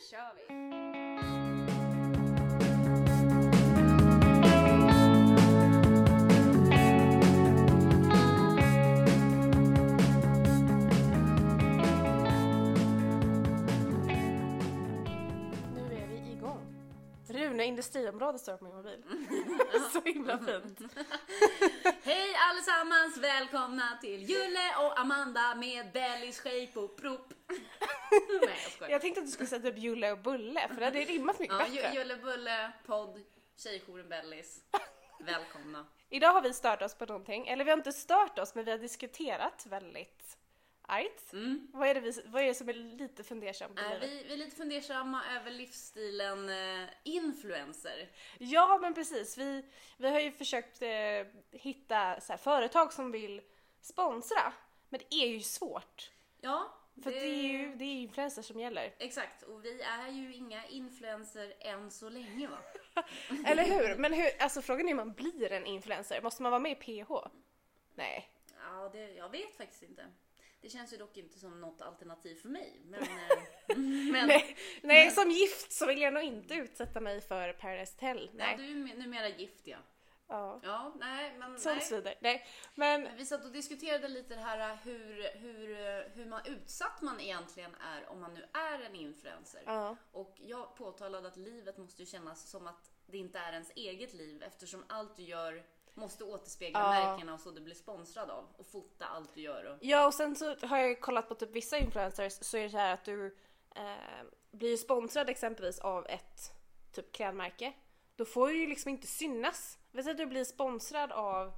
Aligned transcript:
kör 0.00 0.34
vi! 0.34 0.54
Nu 15.74 15.94
är 15.94 16.06
vi 16.06 16.32
igång. 16.32 16.66
Rune 17.28 17.64
industriområde 17.64 18.38
står 18.38 18.52
det 18.52 18.58
på 18.58 18.64
min 18.64 18.74
mobil. 18.74 19.02
Så 19.92 20.00
himla 20.04 20.38
fint. 20.38 20.80
Hej 22.10 22.34
allesammans! 22.50 23.16
Välkomna 23.16 23.98
till 24.00 24.22
Julle 24.30 24.76
och 24.78 25.00
Amanda 25.00 25.54
med 25.54 25.92
Bellis 25.92 26.40
shape 26.40 26.80
och 26.80 26.96
prop. 26.96 27.32
Nej 28.46 28.58
jag 28.64 28.72
skojar. 28.72 28.90
Jag 28.92 29.00
tänkte 29.00 29.20
att 29.20 29.26
du 29.26 29.32
skulle 29.32 29.46
sätta 29.48 29.68
upp 29.68 29.78
Julle 29.78 30.12
och 30.12 30.18
Bulle 30.18 30.68
för 30.68 30.74
det 30.74 30.84
hade 30.84 31.00
rimmat 31.00 31.38
mycket 31.38 31.56
Ja, 31.58 31.64
bättre. 31.64 31.98
Julle 31.98 32.16
Bulle, 32.16 32.72
podd, 32.86 33.22
Tjejjouren 33.56 34.08
Bellis. 34.08 34.60
Välkomna. 35.20 35.86
Idag 36.08 36.32
har 36.32 36.42
vi 36.42 36.52
stört 36.52 36.82
oss 36.82 36.94
på 36.94 37.06
någonting, 37.06 37.48
eller 37.48 37.64
vi 37.64 37.70
har 37.70 37.78
inte 37.78 37.92
stört 37.92 38.38
oss 38.38 38.54
men 38.54 38.64
vi 38.64 38.70
har 38.70 38.78
diskuterat 38.78 39.66
väldigt 39.66 40.38
argt. 40.90 41.32
Mm. 41.32 41.68
Vad, 41.72 41.88
är 41.88 41.94
det 41.94 42.00
vi, 42.00 42.22
vad 42.26 42.42
är 42.42 42.46
det 42.46 42.54
som 42.54 42.68
är 42.68 42.74
lite 42.74 43.24
fundersamt 43.24 43.78
Äh, 43.78 43.98
vi, 44.00 44.24
vi 44.26 44.32
är 44.32 44.36
lite 44.36 44.56
fundersamma 44.56 45.22
över 45.36 45.50
livsstilen 45.50 46.48
eh, 46.48 46.88
influencer. 47.04 48.08
Ja 48.38 48.78
men 48.82 48.94
precis, 48.94 49.38
vi, 49.38 49.64
vi 49.96 50.10
har 50.10 50.20
ju 50.20 50.32
försökt 50.32 50.82
eh, 50.82 50.90
hitta 51.52 52.20
så 52.20 52.32
här, 52.32 52.38
företag 52.38 52.92
som 52.92 53.12
vill 53.12 53.40
sponsra. 53.80 54.52
Men 54.88 55.00
det 55.00 55.14
är 55.14 55.28
ju 55.28 55.40
svårt. 55.40 56.10
Ja, 56.40 56.74
För 57.02 57.10
det, 57.10 57.18
är 57.18 57.42
ju 57.42 57.74
det 57.74 57.84
är 57.84 58.02
influencers 58.02 58.46
som 58.46 58.60
gäller. 58.60 58.94
Exakt, 58.98 59.42
och 59.42 59.64
vi 59.64 59.82
är 59.82 60.08
ju 60.08 60.34
inga 60.34 60.66
influencer 60.66 61.54
än 61.60 61.90
så 61.90 62.08
länge 62.08 62.48
va? 62.48 62.58
Eller 63.46 63.64
hur? 63.64 63.96
Men 63.96 64.12
hur, 64.12 64.42
alltså 64.42 64.62
frågan 64.62 64.86
är 64.86 64.88
hur 64.88 64.96
man 64.96 65.12
blir 65.12 65.52
en 65.52 65.66
influencer. 65.66 66.22
Måste 66.22 66.42
man 66.42 66.52
vara 66.52 66.60
med 66.60 66.72
i 66.72 67.02
PH? 67.04 67.12
Nej. 67.94 68.28
Ja, 68.62 68.90
det, 68.92 69.14
jag 69.14 69.28
vet 69.28 69.56
faktiskt 69.56 69.82
inte. 69.82 70.06
Det 70.62 70.68
känns 70.68 70.92
ju 70.92 70.96
dock 70.96 71.16
inte 71.16 71.38
som 71.38 71.60
något 71.60 71.80
alternativ 71.82 72.34
för 72.34 72.48
mig. 72.48 72.80
Men, 72.84 73.02
eh, 73.68 73.78
men 74.12 74.26
Nej, 74.26 74.56
nej 74.82 75.10
som 75.10 75.30
gift 75.30 75.72
så 75.72 75.86
vill 75.86 76.00
jag 76.00 76.12
nog 76.14 76.22
inte 76.22 76.54
utsätta 76.54 77.00
mig 77.00 77.20
för 77.20 77.52
Paradise 77.52 77.92
Hotel. 77.94 78.30
nej. 78.34 78.56
Nej. 78.56 78.66
du 78.66 78.90
är 78.90 78.96
numera 78.96 79.28
gift 79.28 79.66
ja. 79.66 79.78
Ja. 80.28 80.60
Ja, 80.62 80.94
nej, 81.00 81.38
men 81.38 81.58
Sånt 81.60 81.76
nej. 81.76 81.84
svider. 81.86 82.14
Nej. 82.20 82.46
Men 82.74 83.02
Men 83.02 83.16
Vi 83.16 83.26
satt 83.26 83.44
och 83.44 83.52
diskuterade 83.52 84.08
lite 84.08 84.34
det 84.34 84.40
här 84.40 84.78
hur, 84.84 85.38
hur, 85.38 86.08
hur 86.14 86.26
man 86.26 86.40
utsatt 86.46 87.02
man 87.02 87.20
egentligen 87.20 87.74
är 87.74 88.08
om 88.10 88.20
man 88.20 88.34
nu 88.34 88.46
är 88.52 88.80
en 88.82 88.94
influencer. 88.94 89.62
ja. 89.66 89.96
Och 90.12 90.36
jag 90.40 90.76
påtalade 90.76 91.28
att 91.28 91.36
livet 91.36 91.78
måste 91.78 92.02
ju 92.02 92.06
kännas 92.06 92.50
som 92.50 92.66
att 92.66 92.90
det 93.06 93.18
inte 93.18 93.38
är 93.38 93.52
ens 93.52 93.70
eget 93.76 94.14
liv 94.14 94.42
eftersom 94.42 94.84
allt 94.88 95.16
du 95.16 95.22
gör 95.22 95.64
måste 95.94 96.24
återspegla 96.24 96.80
Ja. 96.80 96.90
märkena 96.90 97.34
och 97.34 97.40
så 97.40 97.50
du 97.50 97.60
blir 97.60 97.74
sponsrad 97.74 98.30
av 98.30 98.44
och 98.56 98.66
fota 98.66 99.06
allt 99.06 99.34
du 99.34 99.40
gör. 99.40 99.64
Och... 99.64 99.78
ja, 99.80 100.06
och 100.06 100.14
sen 100.14 100.36
så 100.36 100.56
har 100.66 100.78
jag 100.78 101.00
kollat 101.00 101.28
på 101.28 101.34
typ 101.34 101.50
vissa 101.50 101.78
influencers 101.78 102.32
så 102.32 102.56
är 102.56 102.62
det 102.62 102.70
så 102.70 102.76
här 102.76 102.94
att 102.94 103.04
du 103.04 103.36
eh, 103.74 104.24
blir 104.50 104.76
sponsrad 104.76 105.30
exempelvis 105.30 105.78
av 105.78 106.06
ett 106.06 106.52
typ 106.92 107.12
klädmärke. 107.12 107.72
Då 108.16 108.24
får 108.24 108.48
du 108.48 108.60
ju 108.60 108.66
liksom 108.66 108.88
inte 108.90 109.06
synas. 109.06 109.78
Vet 109.92 110.04
du 110.04 110.10
att 110.10 110.16
du 110.16 110.26
blir 110.26 110.44
sponsrad 110.44 111.12
av 111.12 111.52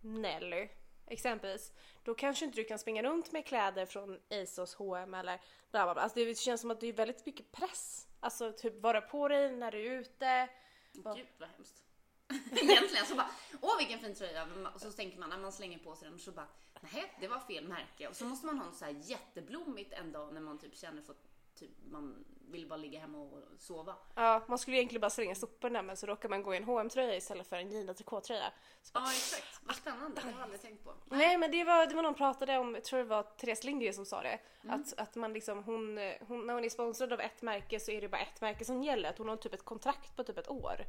Nelly 0.00 0.68
exempelvis. 1.06 1.72
Då 2.02 2.14
kanske 2.14 2.44
inte 2.44 2.56
du 2.56 2.64
kan 2.64 2.78
springa 2.78 3.02
runt 3.02 3.32
med 3.32 3.46
kläder 3.46 3.86
från 3.86 4.20
ASOS, 4.30 4.74
H&M 4.74 5.14
eller 5.14 5.40
bla 5.70 5.84
bla 5.84 5.94
bla. 5.94 6.02
Alltså 6.02 6.18
det 6.18 6.38
känns 6.38 6.60
som 6.60 6.70
att 6.70 6.80
det 6.80 6.86
är 6.86 6.92
väldigt 6.92 7.26
mycket 7.26 7.52
press. 7.52 8.08
Alltså 8.20 8.52
typ 8.52 8.82
vara 8.82 9.00
på 9.00 9.28
dig 9.28 9.52
när 9.52 9.70
du 9.70 9.86
är 9.86 10.00
ute. 10.00 10.48
Gud 10.92 11.26
vad 11.38 11.48
hemskt. 11.48 11.82
Egentligen 12.62 13.06
så 13.06 13.14
bara, 13.14 13.30
åh 13.60 13.78
vilken 13.78 13.98
fin 13.98 14.14
tröja. 14.14 14.46
Och 14.74 14.80
så 14.80 14.92
tänker 14.92 15.18
man 15.18 15.30
när 15.30 15.38
man 15.38 15.52
slänger 15.52 15.78
på 15.78 15.96
sig 15.96 16.08
den 16.08 16.18
så 16.18 16.32
bara, 16.32 16.46
nej 16.80 17.12
det 17.20 17.28
var 17.28 17.38
fel 17.38 17.68
märke. 17.68 18.08
Och 18.08 18.16
så 18.16 18.24
måste 18.24 18.46
man 18.46 18.58
ha 18.58 18.66
något 18.66 18.76
så 18.76 18.84
här 18.84 18.96
jätteblommigt 19.02 19.92
en 19.92 20.12
dag 20.12 20.32
när 20.34 20.40
man 20.40 20.58
typ 20.58 20.76
känner 20.76 21.02
för 21.02 21.14
typ, 21.54 21.70
man 21.90 22.24
vill 22.50 22.68
bara 22.68 22.76
ligga 22.76 23.00
hemma 23.00 23.18
och 23.18 23.38
sova. 23.58 23.94
Ja, 24.14 24.44
man 24.48 24.58
skulle 24.58 24.76
egentligen 24.76 25.00
bara 25.00 25.10
slänga 25.10 25.34
soporna 25.34 25.82
men 25.82 25.96
så 25.96 26.06
råkar 26.06 26.28
man 26.28 26.42
gå 26.42 26.54
i 26.54 26.56
en 26.56 26.64
hm 26.64 26.88
tröja 26.88 27.16
istället 27.16 27.46
för 27.46 27.56
en 27.56 27.70
jeans 27.70 27.96
trikåtröja. 27.96 28.52
Ja 28.92 29.12
exakt, 29.12 29.60
vad 29.62 29.76
spännande. 29.76 30.20
Det 30.20 30.26
har 30.26 30.30
jag 30.30 30.40
aldrig 30.40 30.60
tänkt 30.60 30.84
på. 30.84 30.94
Nej 31.10 31.38
men 31.38 31.50
det 31.50 31.64
var, 31.64 31.86
det 31.86 31.94
var 31.94 32.02
någon 32.02 32.14
pratade 32.14 32.58
om, 32.58 32.74
jag 32.74 32.84
tror 32.84 32.98
det 32.98 33.04
var 33.04 33.22
Therese 33.22 33.64
Lindgren 33.64 33.94
som 33.94 34.06
sa 34.06 34.22
det. 34.22 34.38
Att, 34.68 34.98
att 34.98 35.14
man 35.14 35.32
liksom, 35.32 35.64
hon, 35.64 35.98
hon, 36.28 36.46
när 36.46 36.54
hon 36.54 36.64
är 36.64 36.70
sponsrad 36.70 37.12
av 37.12 37.20
ett 37.20 37.42
märke 37.42 37.80
så 37.80 37.90
är 37.90 38.00
det 38.00 38.08
bara 38.08 38.22
ett 38.22 38.40
märke 38.40 38.64
som 38.64 38.82
gäller. 38.82 39.08
Att 39.08 39.18
hon 39.18 39.28
har 39.28 39.36
typ 39.36 39.54
ett 39.54 39.64
kontrakt 39.64 40.16
på 40.16 40.24
typ 40.24 40.38
ett 40.38 40.50
år. 40.50 40.86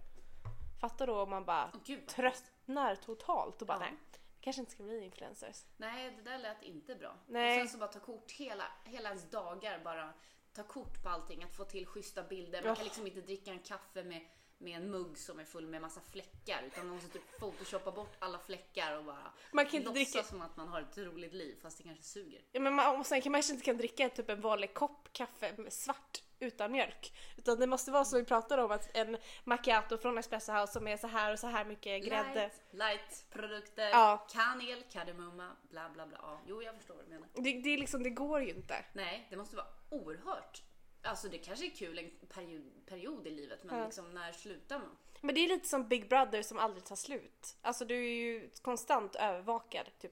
Fattar 0.84 1.08
då 1.08 1.22
om 1.22 1.30
man 1.30 1.46
bara 1.46 1.72
gud, 1.86 2.08
tröttnar 2.08 2.96
totalt 2.96 3.62
och 3.62 3.68
bara 3.68 3.78
Ja. 3.78 3.86
nej, 3.86 3.94
vi 4.12 4.42
kanske 4.42 4.60
inte 4.60 4.72
ska 4.72 4.84
bli 4.84 5.04
influencers. 5.06 5.64
Nej, 5.78 6.12
det 6.18 6.22
där 6.32 6.38
lät 6.40 6.64
inte 6.64 6.96
bra. 6.96 7.16
Nej. 7.28 7.62
Och 7.62 7.68
sen 7.68 7.70
så 7.74 7.78
bara 7.78 7.90
ta 7.92 8.00
kort 8.00 8.32
hela, 8.32 8.64
hela 8.84 9.10
ens 9.10 9.30
dagar 9.30 9.80
bara. 9.84 10.14
Ta 10.54 10.64
kort 10.64 11.04
på 11.04 11.10
allting, 11.10 11.44
att 11.44 11.56
få 11.56 11.66
till 11.66 11.86
schyssta 11.86 12.24
bilder. 12.24 12.62
Man 12.62 12.70
Ja. 12.70 12.76
kan 12.76 12.84
liksom 12.84 13.08
inte 13.08 13.22
dricka 13.22 13.52
en 13.52 13.60
kaffe 13.60 14.04
med, 14.04 14.26
med 14.58 14.78
en 14.78 14.92
mugg 14.92 15.18
som 15.18 15.40
är 15.40 15.46
full 15.46 15.68
med 15.68 15.82
massa 15.82 16.02
fläckar. 16.02 16.64
Utan 16.64 16.86
man 16.88 16.96
måste 16.96 17.10
typ 17.10 17.40
photoshoppa 17.40 17.92
bort 17.92 18.16
alla 18.20 18.40
fläckar 18.40 18.98
och 18.98 19.04
bara 19.04 19.34
Man 19.52 19.66
kan 19.66 19.76
inte 19.76 19.90
låtsas 19.90 19.96
dricka- 20.14 20.24
som 20.24 20.42
att 20.42 20.58
man 20.58 20.68
har 20.68 20.82
ett 20.82 20.98
roligt 20.98 21.34
liv 21.34 21.60
fast 21.62 21.78
det 21.78 21.84
kanske 21.84 22.04
suger. 22.04 22.42
Ja, 22.52 22.60
men 22.60 22.74
man, 22.74 23.00
och 23.00 23.06
sen 23.06 23.22
kan 23.22 23.32
man 23.32 23.38
kanske 23.42 23.54
inte 23.54 23.66
kan 23.66 23.78
dricka 23.78 24.10
typ 24.10 24.30
en 24.30 24.42
vanlig 24.42 24.74
kopp 24.74 25.10
kaffe 25.14 25.54
med 25.58 25.74
svart 25.74 26.24
utan 26.44 26.72
mjölk. 26.72 27.14
Utan 27.38 27.60
det 27.60 27.68
måste 27.68 27.92
vara 27.92 28.06
som 28.06 28.20
vi 28.20 28.26
pratade 28.26 28.64
om 28.64 28.72
att 28.72 28.98
en 28.98 29.18
macchiato 29.44 29.98
från 29.98 30.18
Espresso 30.18 30.52
House 30.52 30.74
som 30.74 30.88
är 30.88 30.98
så 30.98 31.08
här 31.08 31.34
och 31.34 31.40
så 31.40 31.48
här 31.48 31.66
mycket 31.66 32.04
grädde. 32.06 32.34
Light, 32.34 32.62
light 32.72 33.26
produkter, 33.30 33.90
Ja. 33.90 34.28
kanel, 34.32 34.84
kardemumma, 34.92 35.52
bla 35.72 35.90
bla 35.90 36.08
bla. 36.08 36.18
Ja, 36.22 36.42
jo, 36.48 36.62
jag 36.64 36.76
förstår 36.76 36.96
vad 36.96 37.06
du 37.06 37.10
menar. 37.10 37.28
Det, 37.34 37.62
det, 37.62 37.70
är 37.70 37.78
liksom, 37.78 38.04
det 38.04 38.10
går 38.10 38.42
ju 38.42 38.50
inte. 38.50 38.86
Nej, 38.94 39.28
det 39.30 39.38
måste 39.38 39.56
vara 39.56 39.68
oerhört. 39.90 40.62
Alltså 41.06 41.28
det 41.28 41.38
kanske 41.38 41.66
är 41.66 41.70
kul 41.70 42.00
en 42.00 42.28
period, 42.28 42.86
period 42.86 43.28
i 43.28 43.32
livet 43.32 43.64
men 43.64 43.78
Ja. 43.78 43.86
liksom 43.86 44.14
när 44.14 44.32
slutar 44.32 44.80
man? 44.80 44.98
Men 45.22 45.36
det 45.36 45.42
är 45.42 45.48
lite 45.48 45.68
som 45.68 45.88
Big 45.88 46.10
Brother 46.10 46.42
som 46.42 46.60
aldrig 46.60 46.86
tar 46.86 46.96
slut. 46.96 47.56
Alltså 47.62 47.86
du 47.86 47.96
är 47.96 48.14
ju 48.14 48.50
konstant 48.62 49.16
övervakad 49.16 49.86
typ 50.00 50.12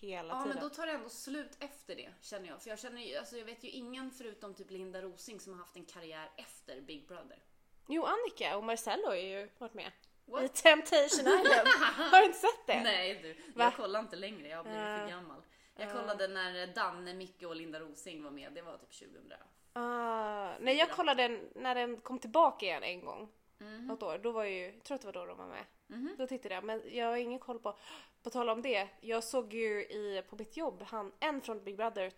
hela 0.00 0.34
Ja 0.34 0.42
tiden. 0.42 0.54
men 0.58 0.68
då 0.68 0.74
tar 0.74 0.86
det 0.86 0.92
ändå 0.92 1.08
slut 1.08 1.56
efter 1.60 1.96
det 1.96 2.08
känner 2.20 2.48
jag. 2.48 2.62
För 2.62 2.70
jag 2.70 2.78
känner 2.78 3.02
ju, 3.02 3.16
alltså 3.16 3.36
jag 3.36 3.44
vet 3.44 3.64
ju 3.64 3.68
ingen 3.70 4.10
förutom 4.10 4.54
typ 4.54 4.70
Linda 4.70 5.02
Rosing 5.02 5.40
som 5.40 5.52
har 5.52 5.58
haft 5.58 5.76
en 5.76 5.84
karriär 5.84 6.30
efter 6.36 6.80
Big 6.80 7.08
Brother. 7.08 7.38
Jo, 7.88 8.04
Annika 8.04 8.56
och 8.56 8.64
Marcello 8.64 9.06
har 9.06 9.14
ju 9.14 9.48
varit 9.58 9.74
med. 9.74 9.92
What? 10.24 10.42
I 10.44 10.48
Temptation 10.48 11.04
Island. 11.06 11.46
har 12.10 12.18
du 12.20 12.26
inte 12.26 12.38
sett 12.38 12.66
det? 12.66 12.80
Nej 12.82 13.18
du, 13.22 13.32
Va? 13.32 13.64
jag 13.64 13.76
kollar 13.76 14.00
inte 14.00 14.16
längre, 14.16 14.48
jag 14.48 14.56
har 14.56 14.64
blivit 14.64 14.80
för 14.80 15.00
Ja. 15.00 15.06
gammal. 15.08 15.42
Jag 15.76 15.88
Ja. 15.88 15.92
kollade 15.92 16.28
när 16.28 16.66
Danne, 16.66 17.14
Micke 17.14 17.42
och 17.42 17.56
Linda 17.56 17.80
Rosing 17.80 18.22
var 18.22 18.30
med, 18.30 18.52
det 18.52 18.62
var 18.62 18.78
typ 18.78 18.92
2000. 18.92 19.32
Ah, 19.72 20.58
nej, 20.60 20.76
jag 20.76 20.90
kollade 20.90 21.40
när 21.54 21.74
den 21.74 22.00
kom 22.00 22.18
tillbaka 22.18 22.66
igen 22.66 22.82
en 22.82 23.04
gång. 23.04 23.28
Mhm. 23.58 23.86
Något 23.86 24.02
år. 24.02 24.18
Då 24.18 24.30
var 24.30 24.44
ju, 24.44 24.64
jag 24.64 24.82
tror 24.84 24.94
att 24.94 25.00
det 25.00 25.06
var 25.06 25.12
då 25.12 25.26
de 25.26 25.38
var 25.38 25.46
med. 25.46 25.64
Mhm. 25.86 26.14
Då 26.18 26.26
tittade 26.26 26.54
jag, 26.54 26.64
men 26.64 26.82
jag 26.86 27.06
har 27.06 27.16
ingen 27.16 27.38
koll 27.38 27.58
på... 27.58 27.78
På 28.22 28.30
tal 28.30 28.48
om 28.48 28.62
det, 28.62 28.88
jag 29.00 29.24
såg 29.24 29.54
ju 29.54 29.80
i, 29.80 30.22
på 30.28 30.36
mitt 30.36 30.56
jobb, 30.56 30.82
han, 30.82 31.12
en 31.20 31.40
från 31.40 31.64
Big 31.64 31.76
Brother, 31.76 32.12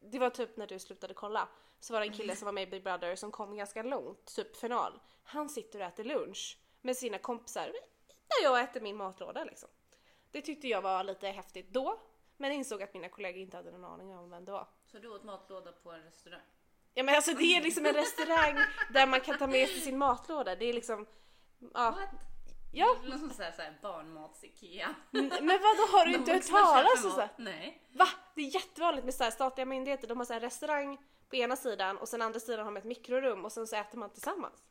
det 0.00 0.18
var 0.18 0.30
typ 0.30 0.56
när 0.56 0.66
du 0.66 0.78
slutade 0.78 1.14
kolla, 1.14 1.48
så 1.80 1.92
var 1.92 2.00
det 2.00 2.06
en 2.06 2.12
kille 2.12 2.36
som 2.36 2.46
var 2.46 2.52
med 2.52 2.62
i 2.62 2.66
Big 2.70 2.82
Brother 2.82 3.16
som 3.16 3.30
kom 3.30 3.56
ganska 3.56 3.82
långt, 3.82 4.24
typ 4.24 4.56
final. 4.56 5.00
Han 5.24 5.48
sitter 5.48 5.78
och 5.78 5.84
äter 5.84 6.04
lunch 6.04 6.58
med 6.80 6.96
sina 6.96 7.18
kompisar 7.18 7.72
när 8.06 8.42
jag 8.42 8.60
äter 8.60 8.80
min 8.80 8.96
matlåda 8.96 9.44
liksom. 9.44 9.68
Det 10.30 10.42
tyckte 10.42 10.68
jag 10.68 10.82
var 10.82 11.04
lite 11.04 11.28
häftigt 11.28 11.68
då, 11.70 12.00
men 12.36 12.52
insåg 12.52 12.82
att 12.82 12.94
mina 12.94 13.08
kollegor 13.08 13.40
inte 13.40 13.56
hade 13.56 13.70
någon 13.70 13.84
aning 13.84 14.16
om 14.16 14.30
vem 14.30 14.44
det 14.44 14.52
var. 14.52 14.66
Så 14.84 14.98
du 14.98 15.08
åt 15.08 15.24
matlåda 15.24 15.72
på 15.72 15.92
en 15.92 16.02
restaurang? 16.02 16.40
Ja 16.94 17.02
men 17.02 17.14
alltså 17.14 17.34
det 17.34 17.56
är 17.56 17.62
liksom 17.62 17.86
en 17.86 17.94
restaurang 17.94 18.58
där 18.92 19.06
man 19.06 19.20
kan 19.20 19.38
ta 19.38 19.46
med 19.46 19.68
sig 19.68 19.80
sin 19.80 19.98
matlåda. 19.98 20.56
Det 20.56 20.64
är 20.64 20.72
liksom... 20.72 21.06
Ja. 21.58 21.90
What? 21.90 22.08
Ja. 22.72 22.96
Låter 23.02 23.18
som 23.18 23.30
såhär, 23.30 23.52
såhär 23.52 23.78
barnmats-IKEA. 23.82 24.94
Men 25.10 25.28
vadå 25.46 25.86
har 25.92 26.06
du 26.06 26.14
inte 26.14 26.32
hört 26.32 26.46
talas 26.46 27.04
om 27.04 27.10
så? 27.10 27.16
mat. 27.16 27.30
Nej. 27.36 27.82
Va? 27.92 28.08
Det 28.34 28.40
är 28.40 28.54
jättevanligt 28.54 29.04
med 29.04 29.14
så 29.14 29.24
här 29.24 29.30
statliga 29.30 29.66
myndigheter. 29.66 30.08
De 30.08 30.18
har 30.18 30.24
så 30.24 30.32
här 30.32 30.40
restaurang 30.40 30.98
på 31.28 31.36
ena 31.36 31.56
sidan 31.56 31.98
och 31.98 32.08
sen 32.08 32.22
andra 32.22 32.40
sidan 32.40 32.58
har 32.58 32.72
de 32.72 32.76
ett 32.76 32.84
mikrorum 32.84 33.44
och 33.44 33.52
sen 33.52 33.66
så 33.66 33.76
äter 33.76 33.98
man 33.98 34.10
tillsammans. 34.10 34.62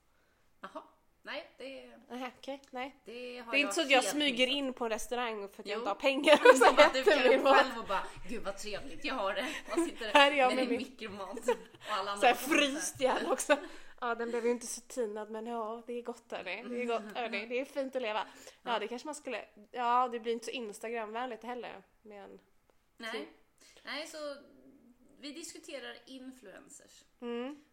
Jaha. 0.61 0.83
Nej, 1.27 1.47
det, 1.57 1.89
Nähä, 2.09 2.31
okej, 2.37 2.61
nej. 2.71 2.95
det 3.05 3.13
Det 3.13 3.37
är 3.39 3.55
inte 3.55 3.73
så 3.73 3.81
att 3.81 3.89
jag 3.89 4.03
smyger 4.03 4.47
in 4.47 4.73
på 4.73 4.85
en 4.85 4.91
restaurang 4.91 5.49
för 5.49 5.61
att 5.63 5.67
jag 5.67 5.75
Jo. 5.75 5.79
inte 5.79 5.89
har 5.89 5.95
pengar 5.95 6.33
och 6.33 6.57
så 6.57 6.65
att 6.65 6.93
du 6.93 7.03
kan 7.03 7.13
själv 7.19 7.79
och 7.79 7.87
bara, 7.87 8.03
gud 8.29 8.43
vad 8.43 8.57
trevligt, 8.57 9.05
jag 9.05 9.15
har 9.15 9.33
det. 9.33 9.47
Och 9.71 9.79
sitter 9.79 10.13
Här 10.13 10.31
är 10.31 10.35
jag 10.35 10.55
med 10.55 10.67
med 10.67 10.77
mikromat. 10.77 11.39
Och 11.49 11.55
alla 11.89 12.11
andra 12.11 12.21
Så 12.21 12.25
här 12.27 12.33
får 12.33 12.49
så 12.49 12.53
här- 12.55 12.59
fryst 12.61 13.01
gärna 13.01 13.31
också. 13.31 13.57
Ja, 14.01 14.15
den 14.15 14.29
blev 14.29 14.45
ju 14.45 14.51
inte 14.51 14.67
så 14.67 14.81
tinad 14.81 15.29
men 15.31 15.45
ja, 15.45 15.83
det 15.87 15.93
är 15.93 16.01
gott 16.01 16.31
hörni. 16.31 16.63
Det 16.69 16.81
är 16.81 16.85
gott 16.85 17.15
hörni. 17.17 17.45
Det 17.45 17.59
är 17.59 17.65
fint 17.65 17.95
att 17.95 18.01
leva. 18.01 18.27
Ja, 18.63 18.79
det 18.79 18.87
kanske 18.87 19.05
man 19.05 19.15
skulle... 19.15 19.45
Ja, 19.71 20.07
det 20.11 20.19
blir 20.19 20.33
inte 20.33 20.45
så 20.45 20.51
Instagramvänligt 20.51 21.43
heller. 21.43 21.83
Men... 22.01 22.39
Nej. 22.97 23.27
Nej, 23.83 24.07
så 24.07 24.17
vi 25.19 25.31
diskuterar 25.31 25.97
influencers. 26.05 27.03
Mm. 27.21 27.63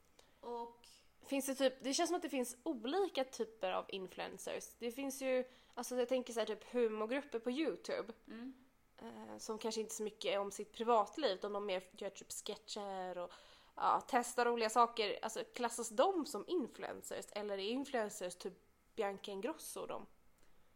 Och 0.40 0.86
Finns 1.26 1.46
det 1.46 1.54
typ, 1.54 1.74
det 1.80 1.94
känns 1.94 2.08
som 2.08 2.16
att 2.16 2.22
det 2.22 2.28
finns 2.28 2.56
olika 2.62 3.24
typer 3.24 3.72
av 3.72 3.84
influencers. 3.88 4.74
Det 4.78 4.90
finns 4.92 5.22
ju, 5.22 5.44
alltså 5.74 5.96
jag 5.96 6.08
tänker 6.08 6.32
så 6.32 6.40
här 6.40 6.46
typ 6.46 6.72
humorgrupper 6.72 7.38
på 7.38 7.50
Youtube. 7.50 8.12
mm, 8.28 8.54
Eh, 8.98 9.38
som 9.38 9.58
kanske 9.58 9.80
inte 9.80 9.94
så 9.94 10.02
mycket 10.02 10.24
är 10.34 10.38
om 10.38 10.52
sitt 10.52 10.72
privatliv 10.72 11.30
utan 11.30 11.52
de 11.52 11.66
mer 11.66 11.82
gör 11.92 12.10
typ 12.10 12.32
sketcher 12.32 13.18
och 13.18 13.32
ja, 13.76 14.02
testar 14.08 14.44
roliga 14.46 14.70
saker. 14.70 15.18
Alltså 15.22 15.44
klassas 15.54 15.88
de 15.88 16.26
som 16.26 16.44
influencers 16.48 17.26
eller 17.32 17.54
är 17.54 17.68
influencers 17.68 18.36
typ 18.36 18.54
Bianca 18.96 19.30
Ingrosso 19.30 19.80
och 19.80 19.88
dem? 19.88 20.06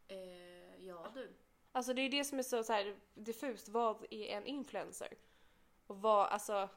eh, 0.09 0.87
ja 0.87 1.11
du. 1.15 1.33
Alltså 1.73 1.95
det 1.95 2.03
är 2.03 2.11
det 2.11 2.25
som 2.25 2.39
är 2.39 2.43
så, 2.43 2.63
så 2.65 2.73
här 2.73 2.97
diffust. 3.15 3.69
Vad 3.69 4.07
är 4.11 4.25
en 4.25 4.47
influencer? 4.47 5.15
Och 5.87 5.97
vad, 5.97 6.27
alltså, 6.27 6.69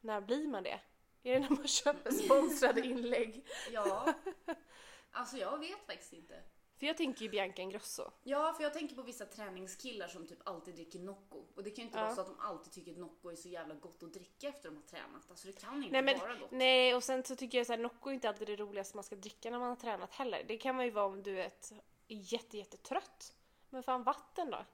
när 0.00 0.20
blir 0.20 0.48
man 0.48 0.62
det? 0.62 0.80
Är 1.22 1.32
det 1.34 1.40
när 1.40 1.50
man 1.50 1.66
köper 1.68 2.10
sponsrade 2.10 2.80
inlägg? 2.80 3.46
Ja. 3.72 4.14
Alltså 5.10 5.36
jag 5.36 5.58
vet 5.58 5.86
faktiskt 5.86 6.12
inte. 6.12 6.42
För 6.78 6.86
jag 6.86 6.96
tänker 6.96 7.22
ju 7.22 7.28
Bianca 7.28 7.62
Ingrosso. 7.62 8.10
Ja, 8.22 8.52
för 8.52 8.62
jag 8.62 8.74
tänker 8.74 8.94
på 8.96 9.02
vissa 9.02 9.24
träningskillar 9.26 10.08
som 10.08 10.26
typ 10.26 10.48
alltid 10.48 10.74
dricker 10.74 10.98
Nocco. 10.98 11.44
Och 11.54 11.62
det 11.64 11.70
kan 11.70 11.76
ju 11.82 11.86
inte 11.86 11.98
Ja. 11.98 12.04
vara 12.04 12.14
så 12.14 12.20
att 12.20 12.26
de 12.26 12.40
alltid 12.40 12.72
tycker 12.72 12.92
att 12.92 12.98
Nocco 12.98 13.30
är 13.30 13.36
så 13.36 13.48
jävla 13.48 13.74
gott 13.74 14.02
att 14.02 14.12
dricka 14.12 14.48
efter 14.48 14.68
de 14.68 14.76
har 14.76 14.82
tränat. 14.82 15.30
Alltså 15.30 15.46
det 15.46 15.52
kan 15.60 15.76
inte 15.76 15.90
Nej 15.92 16.02
men, 16.02 16.18
vara 16.18 16.34
gott. 16.34 16.50
nej 16.50 16.94
och 16.94 17.04
sen 17.04 17.24
så 17.24 17.36
tycker 17.36 17.58
jag 17.58 17.66
så 17.66 17.72
här, 17.72 17.80
Nocco 17.80 18.10
är 18.10 18.14
inte 18.14 18.28
alltid 18.28 18.46
det 18.48 18.56
roligaste 18.56 18.96
man 18.96 19.04
ska 19.04 19.16
dricka 19.16 19.50
när 19.50 19.58
man 19.58 19.68
har 19.68 19.76
tränat 19.76 20.12
heller. 20.12 20.44
Det 20.48 20.56
kan 20.56 20.76
man 20.76 20.84
ju 20.84 20.90
vara 20.90 21.04
om 21.06 21.22
du 21.22 21.40
är, 21.40 21.46
ett, 21.46 21.72
jätte, 22.08 22.58
jättetrött. 22.58 23.34
Men 23.70 23.82
fan 23.82 24.02
vatten 24.02 24.50
då? 24.50 24.64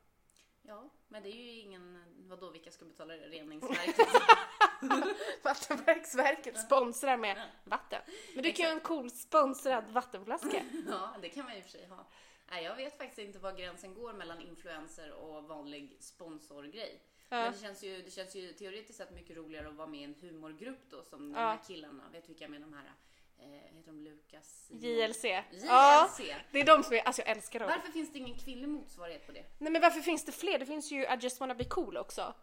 Ja, 0.62 0.90
men 1.08 1.22
det 1.22 1.28
är 1.28 1.42
ju 1.54 1.60
ingen, 1.60 2.04
vadå 2.28 2.50
vilka 2.50 2.70
ska 2.70 2.84
betala? 2.84 3.14
Reningsverket? 3.14 3.96
Vattenverksverket 5.42 6.60
sponsrar 6.60 7.16
med 7.16 7.50
vatten. 7.64 8.00
Men 8.34 8.42
du 8.42 8.52
kan 8.52 8.64
ju 8.64 8.70
ha 8.70 8.74
en 8.74 8.80
cool 8.80 9.10
sponsrad 9.10 9.84
vattenflaska. 9.90 10.62
ja, 10.88 11.14
det 11.22 11.28
kan 11.28 11.44
man 11.44 11.52
ju 11.54 11.58
i 11.58 11.62
och 11.62 11.64
för 11.64 11.70
sig 11.72 11.86
ha. 11.86 12.06
Nej, 12.50 12.64
jag 12.64 12.76
vet 12.76 12.98
faktiskt 12.98 13.18
inte 13.18 13.38
var 13.38 13.52
gränsen 13.52 13.94
går 13.94 14.12
mellan 14.12 14.40
influencer 14.40 15.12
och 15.12 15.44
vanlig 15.44 15.96
sponsorgrej. 16.00 17.02
Ja. 17.28 17.36
Men 17.36 17.52
det 17.52 17.58
känns, 17.58 17.84
ju, 17.84 18.02
det 18.02 18.10
känns 18.10 18.34
ju 18.36 18.52
teoretiskt 18.52 18.98
sett 18.98 19.10
mycket 19.10 19.36
roligare 19.36 19.68
att 19.68 19.74
vara 19.74 19.88
med 19.88 20.00
i 20.00 20.04
en 20.04 20.14
humorgrupp 20.20 20.90
då 20.90 21.02
som 21.02 21.32
de 21.32 21.40
Ja. 21.40 21.48
här 21.48 21.58
killarna. 21.66 22.02
Vet 22.12 22.22
du 22.22 22.28
vilka 22.28 22.44
jag 22.44 22.50
menar? 22.50 22.66
De 22.66 22.74
här, 22.76 22.92
eh, 23.38 23.76
heter 23.76 23.92
de 23.92 24.00
Lukas? 24.04 24.66
JLC. 24.70 25.24
JLC. 25.24 25.64
Ja, 25.64 26.10
det 26.50 26.60
är 26.60 26.64
de 26.64 26.82
som 26.82 26.94
är, 26.94 27.00
alltså 27.00 27.22
jag 27.22 27.28
älskar 27.30 27.58
dem. 27.60 27.68
Varför 27.68 27.92
finns 27.92 28.12
det 28.12 28.18
ingen 28.18 28.38
kvinnlig 28.38 28.68
motsvarighet 28.68 29.26
på 29.26 29.32
det? 29.32 29.44
Nej 29.58 29.72
men 29.72 29.82
varför 29.82 30.00
finns 30.00 30.24
det 30.24 30.32
fler? 30.32 30.58
Det 30.58 30.66
finns 30.66 30.92
ju 30.92 31.02
I 31.02 31.16
just 31.20 31.40
wanna 31.40 31.54
be 31.54 31.64
cool 31.64 31.96
också. 31.96 32.34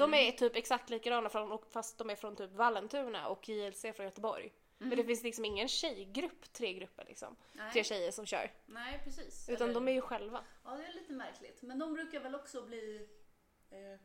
De 0.00 0.14
är 0.14 0.32
typ 0.32 0.56
exakt 0.56 0.90
likadana 0.90 1.28
från, 1.28 1.58
fast 1.70 1.98
de 1.98 2.10
är 2.10 2.16
från 2.16 2.36
typ 2.36 2.52
Vallentuna 2.52 3.28
och 3.28 3.48
JLC 3.48 3.80
från 3.94 4.06
Göteborg. 4.06 4.52
Men 4.78 4.96
det 4.96 5.04
finns 5.04 5.22
liksom 5.22 5.44
ingen 5.44 5.68
tjejgrupp, 5.68 6.52
tre 6.52 6.72
grupper 6.72 7.04
liksom. 7.04 7.36
Nej. 7.52 7.72
Tre 7.72 7.84
tjejer 7.84 8.10
som 8.10 8.26
kör. 8.26 8.52
Nej, 8.66 9.00
precis. 9.04 9.48
Utan 9.48 9.64
Eller- 9.64 9.74
de 9.74 9.88
är 9.88 9.92
ju 9.92 10.00
själva. 10.00 10.44
Ja, 10.64 10.70
det 10.70 10.84
är 10.84 10.92
lite 10.92 11.12
märkligt. 11.12 11.62
Men 11.62 11.78
de 11.78 11.94
brukar 11.94 12.20
väl 12.20 12.34
också 12.34 12.62
bli... 12.62 13.08
Eh, 13.70 14.00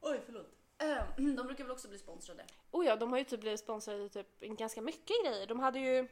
oj, 0.00 0.20
förlåt. 0.26 0.46
Eh, 0.78 1.04
de 1.16 1.46
brukar 1.46 1.64
väl 1.64 1.70
också 1.70 1.88
bli 1.88 1.98
sponsrade? 1.98 2.44
Oh 2.70 2.86
ja, 2.86 2.96
de 2.96 3.12
har 3.12 3.18
ju 3.18 3.24
typ 3.24 3.40
blivit 3.40 3.60
sponsrade 3.60 4.08
typ 4.08 4.40
ganska 4.40 4.80
mycket 4.80 5.24
grejer. 5.24 5.46
De 5.46 5.60
hade 5.60 5.78
ju... 5.78 6.08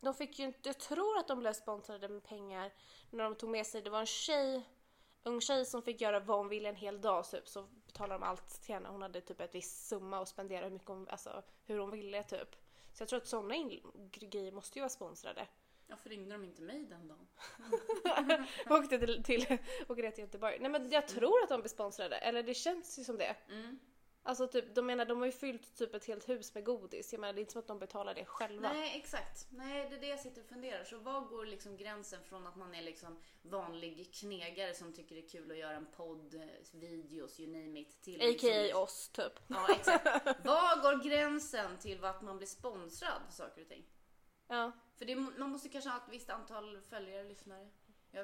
De 0.00 0.14
fick 0.14 0.38
ju 0.38 0.44
inte... 0.44 0.58
Jag 0.62 0.78
tror 0.78 1.18
att 1.18 1.28
de 1.28 1.38
blev 1.38 1.52
sponsrade 1.52 2.08
med 2.08 2.24
pengar 2.24 2.72
när 3.10 3.24
de 3.24 3.34
tog 3.34 3.50
med 3.50 3.66
sig... 3.66 3.82
Det 3.82 3.90
var 3.90 4.00
en 4.00 4.06
tjej, 4.06 4.62
ung 5.22 5.40
tjej 5.40 5.64
som 5.64 5.82
fick 5.82 6.00
göra 6.00 6.20
vad 6.20 6.38
hon 6.38 6.48
ville 6.48 6.68
en 6.68 6.76
hel 6.76 7.00
dag 7.00 7.30
typ. 7.30 7.48
Så 7.48 7.68
betalade 7.92 8.20
de 8.20 8.26
allt 8.26 8.62
till 8.62 8.74
henne. 8.74 8.88
Hon 8.88 9.02
hade 9.02 9.20
typ 9.20 9.40
ett 9.40 9.54
visst 9.54 9.88
summa 9.88 10.20
och 10.20 10.28
spenderade 10.28 10.66
hur 10.66 10.72
mycket 10.72 10.88
hon, 10.88 11.08
alltså, 11.08 11.42
hur 11.64 11.78
hon 11.78 11.90
ville 11.90 12.22
typ. 12.22 12.56
Så 12.92 13.02
jag 13.02 13.08
tror 13.08 13.16
att 13.16 13.26
sådana 13.26 13.54
grejer 14.12 14.52
måste 14.52 14.78
ju 14.78 14.80
vara 14.80 14.88
sponsrade. 14.88 15.46
Varför 15.86 16.10
ringde 16.10 16.34
de 16.34 16.44
inte 16.44 16.62
mig 16.62 16.84
den 16.84 17.08
dagen? 17.08 17.28
åkte 18.70 18.98
till, 18.98 19.22
till, 19.22 19.58
åkte 19.88 20.10
till 20.10 20.24
Göteborg. 20.24 20.58
Nej 20.60 20.70
men 20.70 20.90
jag 20.90 21.08
tror 21.08 21.42
att 21.42 21.48
de 21.48 21.60
blir 21.60 21.68
sponsrade. 21.68 22.16
Eller 22.16 22.42
det 22.42 22.54
känns 22.54 22.98
ju 22.98 23.04
som 23.04 23.18
det. 23.18 23.36
Mm. 23.48 23.78
Alltså 24.24 24.48
typ, 24.48 24.74
de 24.74 24.86
menar 24.86 25.04
de 25.04 25.18
har 25.18 25.26
ju 25.26 25.32
fyllt 25.32 25.74
typ 25.76 25.94
ett 25.94 26.04
helt 26.04 26.28
hus 26.28 26.54
med 26.54 26.64
godis. 26.64 27.12
Jag 27.12 27.20
menar 27.20 27.32
det 27.32 27.38
är 27.38 27.40
inte 27.40 27.52
som 27.52 27.58
att 27.58 27.66
de 27.66 27.78
betalar 27.78 28.14
det 28.14 28.24
själva. 28.24 28.72
Nej, 28.72 28.96
exakt. 28.96 29.46
Nej, 29.50 29.86
det 29.90 29.96
är 29.96 30.00
det 30.00 30.06
jag 30.06 30.20
sitter 30.20 30.40
och 30.40 30.46
funderar. 30.46 30.84
Så 30.84 30.98
var 30.98 31.20
går 31.20 31.46
liksom 31.46 31.76
gränsen 31.76 32.22
från 32.24 32.46
att 32.46 32.56
man 32.56 32.74
är 32.74 32.82
liksom 32.82 33.18
vanlig 33.42 34.14
knegare 34.14 34.74
som 34.74 34.92
tycker 34.92 35.14
det 35.14 35.20
är 35.20 35.28
kul 35.28 35.50
att 35.50 35.56
göra 35.58 35.76
en 35.76 35.86
podd, 35.86 36.42
videos, 36.72 37.40
you 37.40 37.52
name 37.52 37.80
it. 37.80 38.02
Till 38.02 38.18
liksom- 38.18 38.50
A.k.a. 38.50 38.78
oss 38.78 39.08
typ. 39.08 39.32
Ja, 39.46 39.66
exakt. 39.74 40.04
Var 40.44 40.82
går 40.82 41.04
gränsen 41.04 41.78
till 41.78 42.04
att 42.04 42.22
man 42.22 42.36
blir 42.36 42.48
sponsrad 42.48 43.22
för 43.26 43.32
saker 43.32 43.62
och 43.62 43.68
ting? 43.68 43.84
Ja. 44.48 44.72
För 44.96 45.04
det, 45.04 45.16
man 45.16 45.50
måste 45.50 45.68
kanske 45.68 45.90
ha 45.90 45.96
ett 45.96 46.08
visst 46.12 46.30
antal 46.30 46.80
följare, 46.80 47.24
lyssnare. 47.24 47.68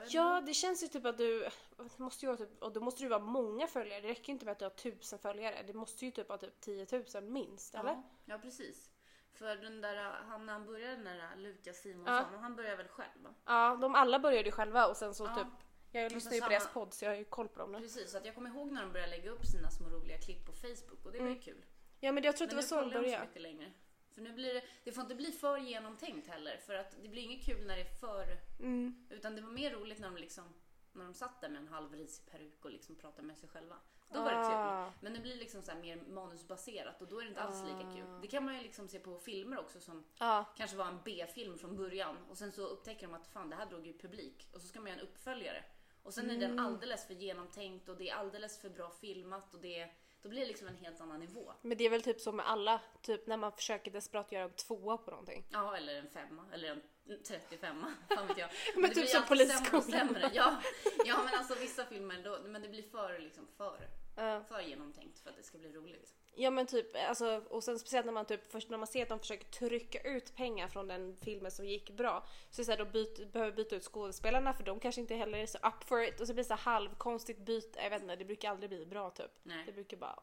Ja, 0.08 0.40
det 0.46 0.55
känns 0.55 0.82
ju 0.82 0.87
typ 0.88 1.05
att 1.06 1.19
du, 1.19 1.49
det 1.76 1.99
måste 1.99 2.26
ju 2.26 2.37
typ, 2.37 2.62
och 2.62 2.73
då 2.73 2.81
måste 2.81 3.02
du 3.02 3.08
vara 3.08 3.20
många 3.20 3.67
följare. 3.67 4.00
Det 4.00 4.08
räcker 4.08 4.26
ju 4.29 4.32
inte 4.32 4.44
med 4.44 4.52
att 4.52 4.58
du 4.58 4.64
har 4.64 4.70
tusen 4.70 5.19
följare. 5.19 5.62
Det 5.67 5.73
måste 5.75 6.05
ju 6.05 6.11
typ 6.11 6.29
vara 6.29 6.38
typ 6.38 6.61
10 6.61 6.87
000 7.14 7.25
minst, 7.25 7.75
eller? 7.75 7.90
Ja, 7.90 8.02
ja, 8.25 8.38
precis. 8.38 8.90
För 9.32 9.56
den 9.56 9.81
där, 9.81 9.96
han, 10.29 10.46
när 10.46 10.52
han 10.52 10.67
började, 10.67 10.94
den 10.96 11.05
där 11.05 11.37
Lukas 11.37 11.76
Simonsson, 11.76 12.38
han 12.40 12.56
började 12.56 12.76
väl 12.76 12.88
själv? 12.88 13.23
va? 13.23 13.35
Ja, 13.44 13.79
de 13.81 13.94
alla 13.94 14.19
började 14.19 14.44
ju 14.44 14.52
själva 14.52 14.87
och 14.87 14.96
sen 14.96 15.14
så 15.14 15.25
Ja. 15.25 15.35
typ, 15.35 15.46
jag 15.93 16.12
lyssnar 16.12 16.32
ju 16.32 16.40
på 16.40 16.49
deras 16.49 16.73
podd 16.73 16.94
så 16.94 17.05
jag 17.05 17.11
har 17.11 17.17
ju 17.17 17.25
koll 17.25 17.49
på 17.49 17.58
dem 17.58 17.73
nu. 17.73 17.79
Precis, 17.81 18.11
så 18.11 18.19
att 18.19 18.26
jag 18.26 18.35
kommer 18.35 18.50
ihåg 18.50 18.73
när 18.73 18.82
de 18.82 18.93
började 18.93 19.11
lägga 19.11 19.31
upp 19.31 19.46
sina 19.46 19.70
små 19.70 19.88
roliga 19.88 20.19
klipp 20.19 20.46
på 20.46 20.52
Facebook 20.52 21.05
och 21.06 21.12
det 21.12 21.20
var 21.20 21.29
ju 21.29 21.38
kul. 21.40 21.64
Ja 22.00 22.12
men 22.12 22.25
jag 22.25 22.37
tror 22.37 22.46
att 22.49 22.55
Men 22.55 22.62
det 22.62 22.75
var 22.75 22.82
nu 22.82 22.88
så 22.90 22.90
de 22.90 22.94
kollar 22.94 22.94
jag 22.94 23.05
inte 23.05 23.11
så 23.11 23.17
började. 23.17 23.26
mycket 23.26 23.43
längre. 23.43 23.73
För 24.19 24.23
nu 24.25 24.32
blir 24.32 24.55
det, 24.55 24.62
det 24.85 24.93
får 24.93 25.03
inte 25.03 25.15
bli 25.15 25.32
för 25.32 25.59
genomtänkt 25.59 26.29
heller 26.29 26.56
för 26.56 26.75
att 26.75 26.97
det 27.03 27.09
blir 27.09 27.23
inget 27.23 27.44
kul 27.44 27.67
när 27.67 27.76
det 27.76 27.82
är 27.82 27.94
för, 28.00 28.26
Mm. 28.61 29.06
utan 29.11 29.37
det 29.37 29.43
var 29.43 29.50
mer 29.50 29.70
roligt 29.70 29.99
när 29.99 30.09
de 30.11 30.17
liksom 30.17 30.44
när 30.93 31.05
de 31.05 31.15
satt 31.15 31.41
där 31.41 31.49
med 31.49 31.61
en 31.61 31.69
halv 31.69 31.93
risig 31.94 32.26
peruk 32.31 32.65
och 32.65 32.70
liksom 32.70 32.97
pratade 32.97 33.23
med 33.26 33.38
sig 33.38 33.49
själva. 33.49 33.76
Då 34.12 34.20
var 34.23 34.31
det 34.31 34.38
Ah. 34.38 34.85
kul. 34.91 34.99
Men 35.00 35.12
det 35.12 35.19
blir 35.20 35.37
liksom 35.37 35.62
så 35.62 35.75
mer 35.75 35.97
manusbaserat 35.97 37.03
och 37.03 37.09
då 37.09 37.19
är 37.19 37.23
det 37.23 37.29
inte 37.29 37.41
alls 37.41 37.62
lika 37.65 37.93
kul. 37.94 38.20
Det 38.23 38.29
kan 38.29 38.44
man 38.44 38.56
ju 38.56 38.62
liksom 38.62 38.88
se 38.88 38.99
på 38.99 39.19
filmer 39.19 39.59
också 39.59 39.81
som 39.81 40.05
Ja. 40.19 40.44
kanske 40.56 40.76
var 40.76 40.87
en 40.87 40.99
B-film 41.05 41.59
från 41.59 41.76
början 41.76 42.17
och 42.31 42.38
sen 42.38 42.53
så 42.53 42.67
upptäcker 42.67 43.06
de 43.06 43.14
att 43.14 43.26
fan 43.26 43.50
det 43.50 43.56
här 43.56 43.67
drog 43.67 43.87
ju 43.87 43.99
publik 43.99 44.49
och 44.53 44.61
så 44.61 44.67
ska 44.69 44.81
man 44.81 44.91
göra 44.91 45.00
en 45.00 45.06
uppföljare. 45.06 45.64
Och 46.03 46.14
sen 46.14 46.31
är 46.31 46.35
Mm. 46.35 46.50
den 46.50 46.59
alldeles 46.59 47.06
för 47.06 47.14
genomtänkt 47.14 47.88
och 47.88 47.97
det 47.97 48.09
är 48.11 48.14
alldeles 48.14 48.61
för 48.61 48.71
bra 48.71 48.91
filmat 48.91 49.55
och 49.55 49.61
det, 49.61 49.91
då 50.23 50.29
blir 50.29 50.41
det 50.41 50.47
liksom 50.47 50.69
en 50.69 50.76
helt 50.76 51.00
annan 51.00 51.20
nivå. 51.20 51.53
Men 51.62 51.79
det 51.79 51.85
är 51.85 51.91
väl 51.91 52.03
typ 52.03 52.20
så 52.20 52.32
med 52.32 52.49
alla, 52.49 52.81
typ 53.03 53.26
när 53.26 53.37
man 53.37 53.53
försöker 53.53 53.91
desperat 53.91 54.32
göra 54.32 54.44
en 54.44 54.53
tvåa 54.53 54.97
på 54.99 55.11
någonting. 55.11 55.47
Ja, 55.50 55.76
eller 55.76 55.95
en 55.95 56.11
femma 56.11 56.45
eller 56.52 56.69
en 56.71 56.83
35 57.25 57.85
fan 58.09 58.26
vet 58.26 58.38
jag. 58.38 58.50
Men 58.75 58.83
det 58.90 58.95
typ 58.95 59.09
som 59.09 59.23
sämre 59.23 59.28
Polisskolan. 59.28 59.83
sämre. 59.83 60.31
Ja, 60.35 60.62
ja, 61.04 61.23
men 61.25 61.35
alltså 61.35 61.54
vissa 61.54 61.85
filmer, 61.85 62.23
då, 62.25 62.38
men 62.45 62.62
det 62.62 62.69
blir 62.69 62.83
för 62.83 63.19
liksom 63.19 63.47
för, 63.57 63.88
Ja. 64.16 64.45
för 64.49 64.61
genomtänkt 64.61 65.19
för 65.19 65.31
att 65.31 65.37
det 65.37 65.43
ska 65.43 65.59
bli 65.59 65.73
roligt. 65.73 66.14
Ja 66.40 66.50
men 66.50 66.66
typ, 66.66 66.87
alltså, 67.09 67.42
och 67.50 67.64
sen 67.64 67.78
speciellt 67.78 68.07
när 68.07 68.12
man 68.12 68.26
typ, 68.26 68.52
först 68.52 68.71
när 68.71 68.78
man 68.78 68.87
ser 68.87 69.02
att 69.02 69.09
de 69.09 69.18
försöker 69.18 69.45
trycka 69.45 70.00
ut 70.00 70.37
pengar 70.37 70.68
från 70.68 70.88
den 70.88 71.16
filmen 71.21 71.50
som 71.50 71.66
gick 71.66 71.90
bra. 71.90 72.26
Så 72.50 72.64
så 72.64 72.71
här, 72.71 72.78
de 72.78 72.85
byt, 72.85 73.33
behöver 73.33 73.52
byta 73.52 73.76
ut 73.76 73.85
skådespelarna 73.85 74.52
för 74.52 74.64
de 74.64 74.80
kanske 74.80 75.00
inte 75.00 75.14
heller 75.14 75.38
är 75.38 75.47
så 75.47 75.59
up 75.59 75.85
for 75.85 76.02
it. 76.02 76.21
Och 76.21 76.26
så 76.26 76.33
blir 76.35 76.45
det 76.45 76.49
så 76.49 76.54
här 76.54 76.61
halvkonstigt 76.61 77.40
byte, 77.40 77.80
jag 77.83 77.90
vet 77.90 78.02
inte, 78.02 78.16
det 78.16 78.25
brukar 78.25 78.50
aldrig 78.50 78.71
bli 78.71 78.87
bra 78.87 79.11
typ. 79.11 79.30
Nej. 79.42 79.62
Det 79.66 79.73
brukar 79.73 79.97
bara... 79.97 80.23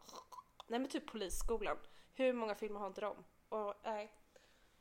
Nej 0.67 0.79
men 0.79 0.89
typ 0.89 1.05
Polisskolan. 1.05 1.77
Hur 2.13 2.33
många 2.33 2.55
filmer 2.55 2.79
har 2.79 2.87
inte 2.87 3.01
de? 3.01 3.23
Och 3.49 3.73
nej. 3.83 4.11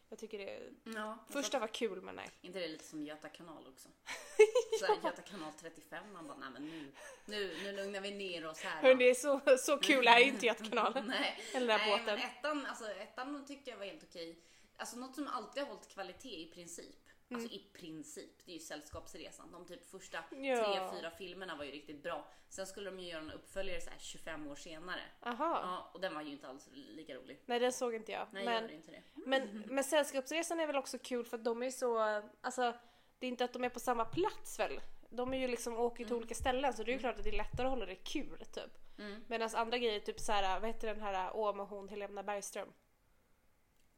Jag 0.09 0.19
tycker 0.19 0.39
det... 0.39 0.61
Ja, 0.95 1.19
Första 1.29 1.59
var 1.59 1.67
kul 1.67 2.03
men 2.03 2.15
nej. 2.15 2.31
Inte 2.43 2.59
det 2.59 2.69
lite 2.69 2.85
som 2.85 3.05
Göta 3.05 3.29
kanal 3.29 3.67
också? 3.67 3.89
Så 4.81 4.87
här, 4.87 4.95
Göta 4.95 5.23
kanal 5.23 5.53
35, 5.61 6.13
man 6.13 6.27
bara 6.27 6.37
nej 6.39 6.51
men 6.53 6.69
nu, 6.69 6.93
nu, 7.25 7.57
nu 7.63 7.73
lugnar 7.73 8.01
vi 8.01 8.11
ner 8.11 8.47
oss 8.47 8.61
här. 8.63 8.83
Hörni, 8.83 9.15
så, 9.15 9.41
så 9.59 9.77
kul 9.79 10.07
är 10.09 10.19
ju 10.19 10.25
inte 10.25 10.47
Götakanalen. 10.47 11.07
Nej, 11.07 11.41
Eller 11.55 11.67
den 11.67 11.79
där 11.79 11.87
nej 11.87 11.99
båten. 11.99 12.19
men 12.19 12.31
ettan, 12.31 12.67
alltså, 12.67 12.91
ettan 12.91 13.45
tyckte 13.47 13.71
jag 13.71 13.77
var 13.77 13.85
helt 13.85 14.03
okej. 14.03 14.39
Alltså 14.77 14.97
något 14.97 15.15
som 15.15 15.27
alltid 15.29 15.63
har 15.63 15.71
hållit 15.71 15.89
kvalitet 15.89 16.43
i 16.43 16.51
princip. 16.55 16.97
Alltså 17.35 17.53
i 17.53 17.67
princip, 17.73 18.31
det 18.45 18.53
är 18.53 18.55
ju 18.55 18.61
Sällskapsresan. 18.61 19.53
De 19.53 19.67
typ 19.67 19.91
första 19.91 20.19
Ja. 20.31 20.65
tre, 20.65 20.99
fyra 20.99 21.11
filmerna 21.11 21.57
var 21.57 21.65
ju 21.65 21.71
riktigt 21.71 22.03
bra. 22.03 22.27
Sen 22.49 22.67
skulle 22.67 22.91
de 22.91 23.01
ju 23.01 23.09
göra 23.09 23.21
en 23.23 23.31
uppföljare 23.31 23.81
så 23.81 23.91
här 23.91 23.99
25 23.99 24.47
år 24.47 24.55
senare. 24.55 25.01
Aha. 25.21 25.61
Ja, 25.63 25.91
och 25.95 26.01
den 26.01 26.15
var 26.15 26.23
ju 26.23 26.31
inte 26.31 26.49
alls 26.49 26.69
lika 26.73 27.15
rolig. 27.15 27.41
Nej 27.47 27.61
den 27.61 27.73
såg 27.73 27.95
inte 27.95 28.13
jag. 28.13 28.27
Nej, 28.33 28.45
men, 28.45 28.63
jag 28.63 28.73
inte 28.73 28.91
det. 28.91 29.03
Men, 29.15 29.65
men 29.67 29.85
Sällskapsresan 29.85 30.61
är 30.61 30.67
väl 30.67 30.77
också 30.77 30.99
kul 30.99 31.25
för 31.25 31.37
att 31.39 31.45
de 31.45 31.63
är 31.63 31.71
så, 31.71 31.99
alltså 32.41 32.75
det 33.19 33.27
är 33.27 33.29
inte 33.29 33.45
att 33.45 33.53
de 33.53 33.65
är 33.65 33.69
på 33.69 33.81
samma 33.81 34.05
plats 34.05 34.59
väl? 34.59 34.81
De 35.11 35.35
är 35.35 35.39
ju 35.39 35.49
liksom 35.49 35.77
åker 35.79 36.05
till 36.05 36.15
olika 36.15 36.35
ställen 36.35 36.73
så 36.73 36.83
det 36.83 36.91
är 36.91 36.93
ju 36.93 36.99
klart 36.99 37.19
att 37.19 37.25
det 37.25 37.31
är 37.31 37.37
lättare 37.37 37.67
att 37.67 37.73
hålla 37.73 37.87
det 37.87 37.95
kul 37.95 38.39
typ. 38.53 38.99
Mm. 38.99 39.25
Medan 39.29 39.51
andra 39.55 39.79
grejer 39.79 40.01
typ 40.01 40.21
såhär, 40.21 40.61
vad 40.61 40.71
heter 40.71 40.89
den 40.89 41.01
här, 41.01 41.31
åh 41.35 41.57
med 41.57 41.67
hon 41.67 41.89
Helena 41.89 42.23
Bergström. 42.23 42.69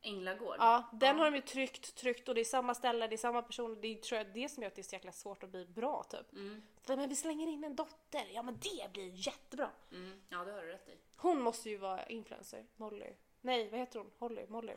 Änglagård. 0.02 0.56
Ja, 0.58 0.90
den 0.92 1.18
har 1.18 1.24
de 1.24 1.36
ju 1.36 1.42
tryckt, 1.42 1.94
tryckt 1.94 2.28
och 2.28 2.34
det 2.34 2.40
är 2.40 2.44
samma 2.44 2.74
ställe, 2.74 3.06
det 3.06 3.14
är 3.14 3.18
samma 3.18 3.42
person. 3.42 3.80
Det 3.80 3.88
är 3.88 3.94
tror 3.94 4.18
jag 4.18 4.32
det 4.34 4.48
som 4.48 4.62
gör 4.62 4.68
att 4.68 4.74
det 4.74 4.80
är 4.80 4.84
så 4.84 4.94
jäkla 4.94 5.12
svårt 5.12 5.42
att 5.42 5.50
bli 5.50 5.66
bra 5.66 6.02
typ. 6.02 6.32
Mm. 6.32 6.62
För, 6.82 6.96
Men 6.96 7.08
vi 7.08 7.16
slänger 7.16 7.46
in 7.48 7.64
en 7.64 7.76
dotter, 7.76 8.26
ja 8.34 8.42
men 8.42 8.58
det 8.58 8.92
blir 8.92 9.26
jättebra. 9.26 9.70
Mm. 9.92 10.20
Ja, 10.28 10.44
det 10.44 10.52
har 10.52 10.62
du 10.62 10.68
rätt 10.68 10.88
i. 10.88 10.98
Hon 11.16 11.42
måste 11.42 11.70
ju 11.70 11.76
vara 11.76 12.06
influencer, 12.06 12.66
Molly. 12.76 13.12
Nej, 13.40 13.70
vad 13.70 13.80
heter 13.80 13.98
hon? 13.98 14.10
Holly? 14.18 14.46
Molly? 14.48 14.72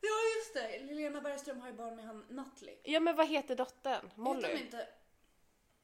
Ja, 0.00 0.10
just 0.38 0.54
det! 0.54 0.94
Lena 0.94 1.20
Bergström 1.20 1.60
har 1.60 1.68
ju 1.68 1.74
barn 1.74 1.96
med 1.96 2.04
han 2.04 2.20
Nutley. 2.28 2.76
Ja 2.84 3.00
men 3.00 3.16
vad 3.16 3.28
heter 3.28 3.56
dottern? 3.56 3.92
Heter 3.94 4.10
hon 4.16 4.24
Molly? 4.24 4.60
inte... 4.60 4.88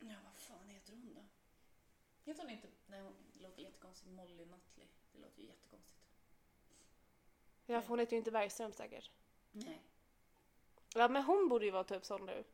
Ja, 0.01 0.17
vad 0.25 0.35
fan 0.37 0.69
heter 0.69 0.93
hon 0.93 1.15
då? 1.15 1.25
Heter 2.25 2.43
hon 2.43 2.51
inte... 2.51 2.69
Nej, 2.87 3.01
hon 3.01 3.15
låter 3.35 3.63
jättekonstigt. 3.63 4.11
Molly 4.11 4.45
Nutley. 4.45 4.87
Det 5.13 5.19
låter 5.19 5.41
ju 5.43 5.47
jättekonstigt. 5.49 5.94
Ja 7.67 7.81
för 7.81 7.89
hon 7.89 7.99
heter 7.99 8.13
ju 8.13 8.19
inte 8.19 8.31
Bergström 8.31 8.73
säkert. 8.73 9.11
Nej. 9.53 9.83
Ja 10.95 11.09
men 11.09 11.23
hon 11.23 11.49
borde 11.49 11.65
ju 11.65 11.71
vara 11.71 11.85
typ 11.85 12.05
sån 12.05 12.27
nu. 12.27 12.45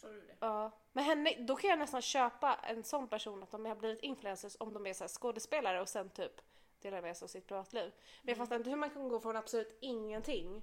Tror 0.00 0.10
du 0.10 0.20
det? 0.20 0.36
Ja. 0.40 0.70
Men 0.92 1.04
henne, 1.04 1.34
då 1.38 1.56
kan 1.56 1.70
jag 1.70 1.78
nästan 1.78 2.02
köpa 2.02 2.54
en 2.54 2.84
sån 2.84 3.08
person 3.08 3.42
att 3.42 3.50
de 3.50 3.64
har 3.64 3.76
blivit 3.76 4.02
influencers 4.02 4.56
om 4.60 4.72
de 4.72 4.86
är 4.86 4.94
så 4.94 5.04
här 5.04 5.08
skådespelare 5.08 5.80
och 5.80 5.88
sen 5.88 6.10
typ 6.10 6.40
delar 6.80 7.02
med 7.02 7.16
sig 7.16 7.26
av 7.26 7.28
sitt 7.28 7.46
privatliv. 7.46 7.92
Men 8.22 8.28
jag 8.28 8.36
fattar 8.38 8.56
inte 8.56 8.70
hur 8.70 8.76
man 8.76 8.90
kan 8.90 9.08
gå 9.08 9.20
från 9.20 9.36
absolut 9.36 9.78
ingenting 9.80 10.62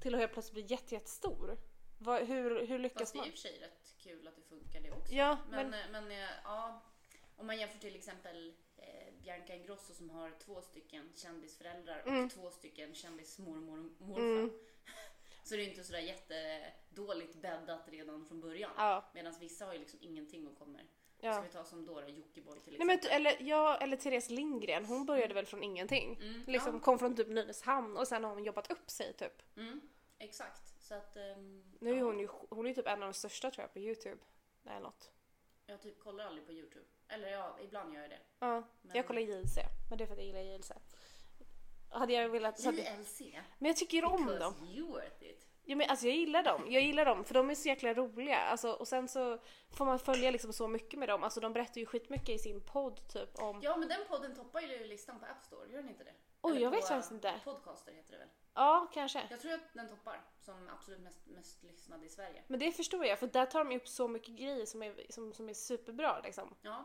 till 0.00 0.14
att 0.14 0.20
helt 0.20 0.32
plötsligt 0.32 0.54
bli 0.54 0.74
jätte, 0.74 0.94
jättestor. 0.94 1.58
Vad, 1.98 2.22
hur, 2.22 2.66
hur 2.66 2.78
lyckas 2.78 3.00
Fast 3.00 3.12
det 3.12 3.16
är 3.16 3.20
man? 3.20 3.26
i 3.26 3.30
och 3.30 3.34
för 3.34 3.40
sig 3.40 3.58
rätt 3.60 3.94
kul 3.98 4.28
att 4.28 4.36
det 4.36 4.42
funkar 4.42 4.80
det 4.80 4.90
också. 4.90 5.14
Ja, 5.14 5.38
Men, 5.50 5.70
men, 5.70 5.92
men, 5.92 6.10
eh, 6.10 6.28
ja, 6.44 6.82
om 7.40 7.46
man 7.46 7.58
jämför 7.58 7.78
till 7.78 7.96
exempel 7.96 8.54
eh, 8.76 9.14
Bianca 9.22 9.54
Ingrosso 9.54 9.94
som 9.94 10.10
har 10.10 10.30
två 10.38 10.60
stycken 10.62 11.12
kändisföräldrar 11.14 12.02
Mm. 12.06 12.24
och 12.24 12.30
två 12.30 12.50
stycken 12.50 12.94
kändismormor 12.94 13.78
och 13.98 14.06
morfar. 14.06 14.22
Mm. 14.22 14.50
Så 15.44 15.56
det 15.56 15.62
är 15.62 15.68
inte 15.68 15.84
sådär 15.84 16.00
jättedåligt 16.00 17.34
bäddat 17.34 17.88
redan 17.88 18.26
från 18.26 18.40
början. 18.40 18.70
ja, 18.76 19.04
Medan 19.14 19.34
vissa 19.40 19.64
har 19.66 19.72
ju 19.72 19.78
liksom 19.78 19.98
ingenting 20.02 20.46
och 20.46 20.58
kommer. 20.58 20.84
ja. 21.20 21.32
Ska 21.32 21.42
vi 21.42 21.48
ta 21.48 21.64
som 21.64 21.86
då, 21.86 22.00
då 22.00 22.08
Jockiboi 22.08 22.60
till 22.60 22.72
Nej, 22.78 22.86
men, 22.86 22.96
exempel. 22.98 23.26
eller, 23.26 23.36
ja, 23.42 23.76
eller 23.76 23.96
Therese 23.96 24.30
Lindgren, 24.30 24.84
hon 24.84 25.06
började 25.06 25.34
väl 25.34 25.46
från 25.46 25.62
ingenting. 25.62 26.16
Mm, 26.22 26.44
Liksom 26.46 26.74
ja. 26.74 26.80
kom 26.80 26.98
från 26.98 27.16
typ 27.16 27.28
Nynäshamn 27.28 27.96
och 27.96 28.08
sen 28.08 28.24
har 28.24 28.34
hon 28.34 28.44
jobbat 28.44 28.70
upp 28.70 28.90
sig 28.90 29.12
typ. 29.12 29.56
Mm, 29.56 29.80
exakt. 30.18 30.82
Så 30.82 30.94
att... 30.94 31.16
ehm, 31.16 31.64
Nu 31.80 31.98
är 31.98 32.02
hon 32.02 32.18
ju, 32.18 32.28
hon 32.50 32.66
är 32.66 32.74
typ 32.74 32.86
en 32.86 33.02
av 33.02 33.08
de 33.08 33.14
största 33.14 33.50
tror 33.50 33.62
jag 33.62 33.72
på 33.72 33.78
Youtube. 33.78 34.18
Eller 34.66 34.80
något. 34.80 35.10
Jag 35.70 35.80
typ 35.80 36.00
kollar 36.00 36.24
aldrig 36.24 36.46
på 36.46 36.52
Youtube. 36.52 36.84
Eller 37.08 37.28
ja, 37.28 37.56
ibland 37.62 37.94
gör 37.94 38.00
jag 38.00 38.10
det. 38.10 38.18
Ja, 38.38 38.62
Men- 38.82 38.96
jag 38.96 39.06
kollar 39.06 39.20
JLC. 39.20 39.58
Men 39.88 39.98
det 39.98 40.04
är 40.04 40.06
för 40.06 40.12
att 40.14 40.18
jag 40.18 40.26
gillar 40.26 40.40
JLC. 40.40 40.72
Hade 41.88 42.12
jag 42.12 42.28
velat... 42.28 42.64
JLC. 42.64 43.20
men 43.58 43.68
jag 43.68 43.76
tycker 43.76 44.04
om 44.04 44.26
Because 44.26 44.38
dem. 44.44 44.68
you 44.68 44.86
worth 44.88 45.22
it. 45.22 45.46
Ja, 45.64 45.76
men 45.76 45.90
alltså 45.90 46.06
jag 46.06 46.16
gillar 46.16 46.42
dem. 46.42 46.62
Jag 46.68 46.82
gillar 46.82 47.04
dem 47.04 47.24
för 47.24 47.34
de 47.34 47.50
är 47.50 47.54
så 47.54 47.68
jäkla 47.68 47.94
roliga. 47.94 48.36
Alltså, 48.38 48.72
och 48.72 48.88
sen 48.88 49.08
så 49.08 49.38
får 49.70 49.84
man 49.84 49.98
följa 49.98 50.30
liksom 50.30 50.52
så 50.52 50.68
mycket 50.68 50.98
med 50.98 51.08
dem. 51.08 51.24
Alltså 51.24 51.40
de 51.40 51.52
berättar 51.52 51.80
ju 51.80 51.86
skitmycket 51.86 52.28
i 52.28 52.38
sin 52.38 52.60
podd 52.60 53.08
typ 53.08 53.38
om... 53.38 53.60
Ja, 53.62 53.76
men 53.76 53.88
den 53.88 54.00
podden 54.08 54.34
toppar 54.34 54.60
ju 54.60 54.84
listan 54.86 55.20
på 55.20 55.26
App 55.26 55.42
Store, 55.42 55.68
gör 55.70 55.78
den 55.78 55.88
inte 55.88 56.04
det? 56.04 56.14
Oj, 56.42 56.50
Eller 56.50 56.62
jag 56.62 56.70
vet 56.70 56.88
faktiskt 56.88 57.12
inte. 57.12 57.40
Podcaster 57.44 57.92
heter 57.92 58.12
det 58.12 58.18
väl? 58.18 58.28
Ja, 58.54 58.90
kanske. 58.94 59.26
Jag 59.30 59.40
tror 59.40 59.52
att 59.52 59.72
den 59.74 59.88
toppar 59.88 60.20
som 60.40 60.68
absolut 60.68 61.00
mest, 61.00 61.26
mest 61.26 61.62
lyssnad 61.62 62.04
i 62.04 62.08
Sverige. 62.08 62.42
Men 62.46 62.60
det 62.60 62.72
förstår 62.72 63.04
jag 63.06 63.18
för 63.18 63.26
där 63.26 63.46
tar 63.46 63.64
de 63.64 63.76
upp 63.76 63.88
så 63.88 64.08
mycket 64.08 64.34
grejer 64.34 64.66
som 64.66 64.82
är, 64.82 65.06
som, 65.10 65.32
som 65.34 65.48
är 65.48 65.54
superbra 65.54 66.20
liksom. 66.20 66.54
Ja. 66.62 66.84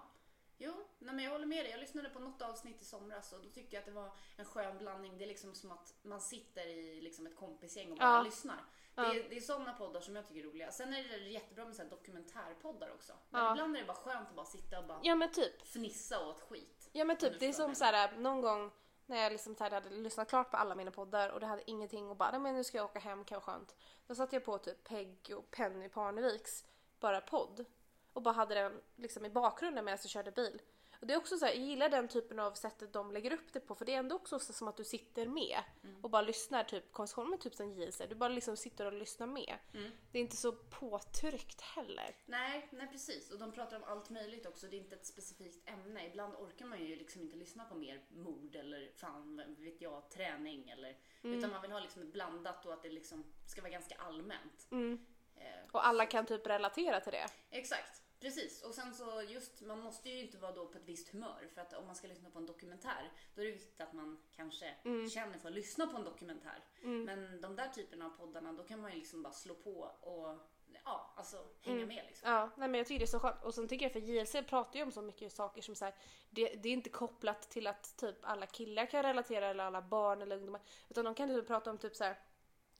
Jo, 0.57 0.73
nej 0.99 1.15
men 1.15 1.23
jag 1.25 1.31
håller 1.31 1.45
med 1.45 1.65
dig. 1.65 1.71
Jag 1.71 1.79
lyssnade 1.79 2.09
på 2.09 2.19
något 2.19 2.41
avsnitt 2.41 2.81
i 2.81 2.85
somras 2.85 3.33
och 3.33 3.41
då 3.43 3.49
tyckte 3.49 3.75
jag 3.75 3.79
att 3.81 3.85
det 3.85 3.91
var 3.91 4.11
en 4.37 4.45
skön 4.45 4.77
blandning. 4.77 5.17
Det 5.17 5.23
är 5.23 5.27
liksom 5.27 5.55
som 5.55 5.71
att 5.71 5.93
man 6.01 6.21
sitter 6.21 6.67
i 6.67 7.01
liksom 7.01 7.27
ett 7.27 7.35
kompisgäng 7.35 7.91
och 7.91 7.97
bara 7.97 8.15
Ja. 8.17 8.21
lyssnar. 8.23 8.63
Ja. 8.95 9.03
Det, 9.03 9.19
är, 9.19 9.29
det 9.29 9.37
är 9.37 9.41
sådana 9.41 9.73
poddar 9.73 10.01
som 10.01 10.15
jag 10.15 10.27
tycker 10.27 10.41
är 10.41 10.43
roliga. 10.49 10.71
Sen 10.71 10.93
är 10.93 11.03
det 11.03 11.17
jättebra 11.17 11.65
med 11.65 11.75
så 11.75 11.83
dokumentärpoddar 11.83 12.91
också. 12.93 13.13
Men 13.29 13.43
Ja. 13.43 13.51
ibland 13.51 13.75
är 13.75 13.79
det 13.79 13.85
bara 13.87 13.97
skönt 13.97 14.29
att 14.29 14.35
bara 14.35 14.45
sitta 14.45 14.79
och 14.79 14.85
bara 14.87 14.99
Ja 15.03 15.15
men 15.15 15.31
typ. 15.31 15.61
fnissa 15.61 16.27
åt 16.27 16.41
skit. 16.41 16.89
Ja 16.91 17.05
men 17.05 17.17
typ, 17.17 17.39
det 17.39 17.45
är 17.45 17.53
som 17.53 17.75
så 17.75 17.85
här 17.85 18.17
någon 18.17 18.41
gång 18.41 18.71
när 19.05 19.23
jag 19.23 19.31
liksom 19.31 19.55
hade 19.59 19.89
lyssnat 19.89 20.29
klart 20.29 20.51
på 20.51 20.57
alla 20.57 20.75
mina 20.75 20.91
poddar 20.91 21.29
och 21.29 21.39
det 21.39 21.45
hade 21.45 21.71
ingenting 21.71 22.09
och 22.09 22.15
bara, 22.15 22.39
men 22.39 22.55
nu 22.55 22.63
ska 22.63 22.77
jag 22.77 22.85
åka 22.85 22.99
hem, 22.99 23.23
kan 23.23 23.35
vara 23.35 23.45
skönt. 23.45 23.75
Då 24.07 24.15
satte 24.15 24.35
jag 24.35 24.45
på 24.45 24.57
typ 24.57 24.83
Peg 24.83 25.33
och 25.37 25.51
Penny 25.51 25.89
Parneviks 25.89 26.65
bara 26.99 27.21
podd 27.21 27.65
och 28.13 28.21
bara 28.21 28.33
hade 28.33 28.55
den 28.55 28.81
liksom 28.95 29.25
i 29.25 29.29
bakgrunden 29.29 29.85
medan 29.85 29.99
jag 30.03 30.09
körde 30.09 30.31
bil. 30.31 30.61
Och 31.01 31.07
det 31.07 31.13
är 31.13 31.17
också 31.17 31.37
så 31.37 31.45
här, 31.45 31.53
jag 31.53 31.63
gillar 31.63 31.89
den 31.89 32.07
typen 32.07 32.39
av 32.39 32.53
sättet 32.53 32.93
de 32.93 33.11
lägger 33.11 33.33
upp 33.33 33.53
det 33.53 33.59
på 33.59 33.75
för 33.75 33.85
det 33.85 33.93
är 33.93 33.99
ändå 33.99 34.15
också 34.15 34.39
så 34.39 34.53
som 34.53 34.67
att 34.67 34.77
du 34.77 34.83
sitter 34.83 35.27
med 35.27 35.59
och 36.01 36.09
bara 36.09 36.21
lyssnar 36.21 36.63
typ 36.63 36.91
konversation 36.91 37.29
med 37.29 37.39
typ 37.41 37.55
som 37.55 37.71
JLC. 37.71 38.01
Du 38.09 38.15
bara 38.15 38.29
liksom 38.29 38.57
sitter 38.57 38.85
och 38.85 38.93
lyssnar 38.93 39.27
med. 39.27 39.57
Mm. 39.73 39.91
Det 40.11 40.17
är 40.17 40.21
inte 40.21 40.35
så 40.35 40.51
påtryckt 40.51 41.61
heller. 41.61 42.15
Nej, 42.25 42.67
nej 42.71 42.87
precis. 42.91 43.31
Och 43.31 43.39
de 43.39 43.51
pratar 43.51 43.77
om 43.77 43.83
allt 43.83 44.09
möjligt 44.09 44.45
också. 44.45 44.67
Det 44.67 44.75
är 44.75 44.79
inte 44.79 44.95
ett 44.95 45.05
specifikt 45.05 45.69
ämne. 45.69 46.07
Ibland 46.07 46.35
orkar 46.35 46.65
man 46.65 46.79
ju 46.85 46.95
liksom 46.95 47.21
inte 47.21 47.37
lyssna 47.37 47.65
på 47.65 47.75
mer 47.75 48.05
mord 48.09 48.55
eller 48.55 48.91
fan 48.95 49.55
vet 49.57 49.81
jag, 49.81 50.09
träning 50.09 50.69
eller 50.69 50.97
utan 51.23 51.51
man 51.51 51.61
vill 51.61 51.71
ha 51.71 51.79
liksom 51.79 52.11
blandat 52.11 52.65
och 52.65 52.73
att 52.73 52.83
det 52.83 52.89
liksom 52.89 53.23
ska 53.47 53.61
vara 53.61 53.71
ganska 53.71 53.95
allmänt. 53.95 54.67
Mm. 54.71 55.05
Eh, 55.35 55.43
Och 55.71 55.87
alla 55.87 56.05
kan 56.05 56.25
typ 56.25 56.47
relatera 56.47 56.99
till 56.99 57.11
det. 57.11 57.27
exakt, 57.49 58.01
precis. 58.25 58.63
Och 58.63 58.73
sen 58.73 58.93
så 58.93 59.21
just, 59.27 59.61
man 59.61 59.79
måste 59.79 60.09
ju 60.09 60.19
inte 60.19 60.37
vara 60.37 60.51
då 60.51 60.65
på 60.65 60.77
ett 60.77 60.83
visst 60.85 61.09
humör 61.09 61.47
för 61.53 61.61
att 61.61 61.73
om 61.73 61.85
man 61.85 61.95
ska 61.95 62.07
lyssna 62.07 62.29
på 62.29 62.39
en 62.39 62.45
dokumentär 62.45 63.11
då 63.35 63.41
är 63.41 63.45
det 63.45 63.51
viktigt 63.51 63.81
att 63.81 63.93
man 63.93 64.17
kanske 64.35 64.75
känner 65.09 65.37
för 65.37 65.49
att 65.49 65.55
lyssna 65.55 65.87
på 65.87 65.97
en 65.97 66.03
dokumentär. 66.03 66.63
Men 67.05 67.41
de 67.41 67.55
där 67.55 67.67
typerna 67.67 68.05
av 68.05 68.09
poddarna 68.09 68.53
då 68.53 68.63
kan 68.63 68.81
man 68.81 68.91
ju 68.91 68.97
liksom 68.97 69.23
bara 69.23 69.33
slå 69.33 69.55
på 69.55 69.71
och 70.01 70.37
ja, 70.83 71.13
alltså 71.15 71.37
hänga 71.61 71.85
med 71.85 72.03
liksom. 72.07 72.31
Ja, 72.31 72.49
nej 72.55 72.69
men 72.69 72.77
jag 72.77 72.87
tycker 72.87 72.99
det 72.99 73.05
är 73.05 73.07
så 73.07 73.19
skönt. 73.19 73.43
Och 73.43 73.53
sen 73.53 73.67
tycker 73.67 73.85
jag 73.85 73.93
för 73.93 73.99
JLC 73.99 74.35
pratar 74.49 74.79
ju 74.79 74.83
om 74.83 74.91
så 74.91 75.01
mycket 75.01 75.33
saker 75.33 75.61
som 75.61 75.75
så 75.75 75.85
här, 75.85 75.95
det, 76.29 76.55
det 76.55 76.69
är 76.69 76.73
inte 76.73 76.89
kopplat 76.89 77.49
till 77.49 77.67
att 77.67 77.97
typ 77.97 78.15
alla 78.21 78.45
killar 78.45 78.85
kan 78.85 79.03
relatera 79.03 79.47
eller 79.47 79.63
alla 79.63 79.81
barn 79.81 80.21
eller 80.21 80.35
ungdomar. 80.35 80.61
Utan 80.89 81.05
de 81.05 81.15
kan 81.15 81.29
typ 81.29 81.47
prata 81.47 81.69
om 81.71 81.77
typ 81.77 81.95
så 81.95 82.03
här. 82.03 82.19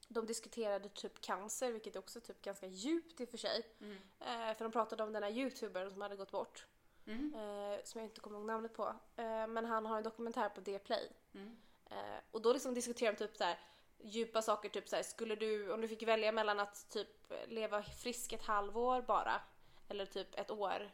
De 0.08 0.26
diskuterade 0.26 0.88
typ 0.88 1.20
cancer, 1.20 1.72
vilket 1.72 1.96
är 1.96 1.98
också 1.98 2.20
typ 2.20 2.42
ganska 2.42 2.66
djupt 2.66 3.20
i 3.20 3.24
och 3.24 3.28
för 3.28 3.38
sig. 3.38 3.66
Mm. 3.80 3.96
Eh, 4.20 4.56
för 4.56 4.64
de 4.64 4.72
pratade 4.72 5.02
om 5.02 5.12
den 5.12 5.22
här 5.22 5.30
youtubern 5.30 5.90
som 5.90 6.00
hade 6.00 6.16
gått 6.16 6.30
bort. 6.30 6.66
Mm. 7.06 7.34
Eh, 7.34 7.84
som 7.84 8.00
jag 8.00 8.06
inte 8.10 8.20
kommer 8.20 8.38
ihåg 8.38 8.46
namnet 8.46 8.74
på. 8.74 8.94
Eh, 9.16 9.46
men 9.46 9.64
han 9.64 9.86
har 9.86 9.96
en 9.96 10.02
dokumentär 10.02 10.48
på 10.48 10.60
Dplay. 10.60 11.12
Mm. 11.34 11.56
Eh, 11.90 12.20
och 12.30 12.42
då 12.42 12.52
liksom 12.52 12.74
diskuterar 12.74 13.12
de 13.12 13.18
typ 13.18 13.36
så 13.36 13.44
här 13.44 13.58
djupa 13.98 14.42
saker, 14.42 14.68
typ 14.68 14.88
så 14.88 14.96
här, 14.96 15.02
skulle 15.02 15.34
du, 15.34 15.72
om 15.72 15.80
du 15.80 15.88
fick 15.88 16.02
välja 16.02 16.32
mellan 16.32 16.60
att 16.60 16.90
typ 16.90 17.32
leva 17.46 17.82
frisk 17.82 18.32
ett 18.32 18.42
halvår 18.42 19.02
bara, 19.02 19.40
eller 19.88 20.06
typ 20.06 20.38
ett 20.38 20.50
år, 20.50 20.90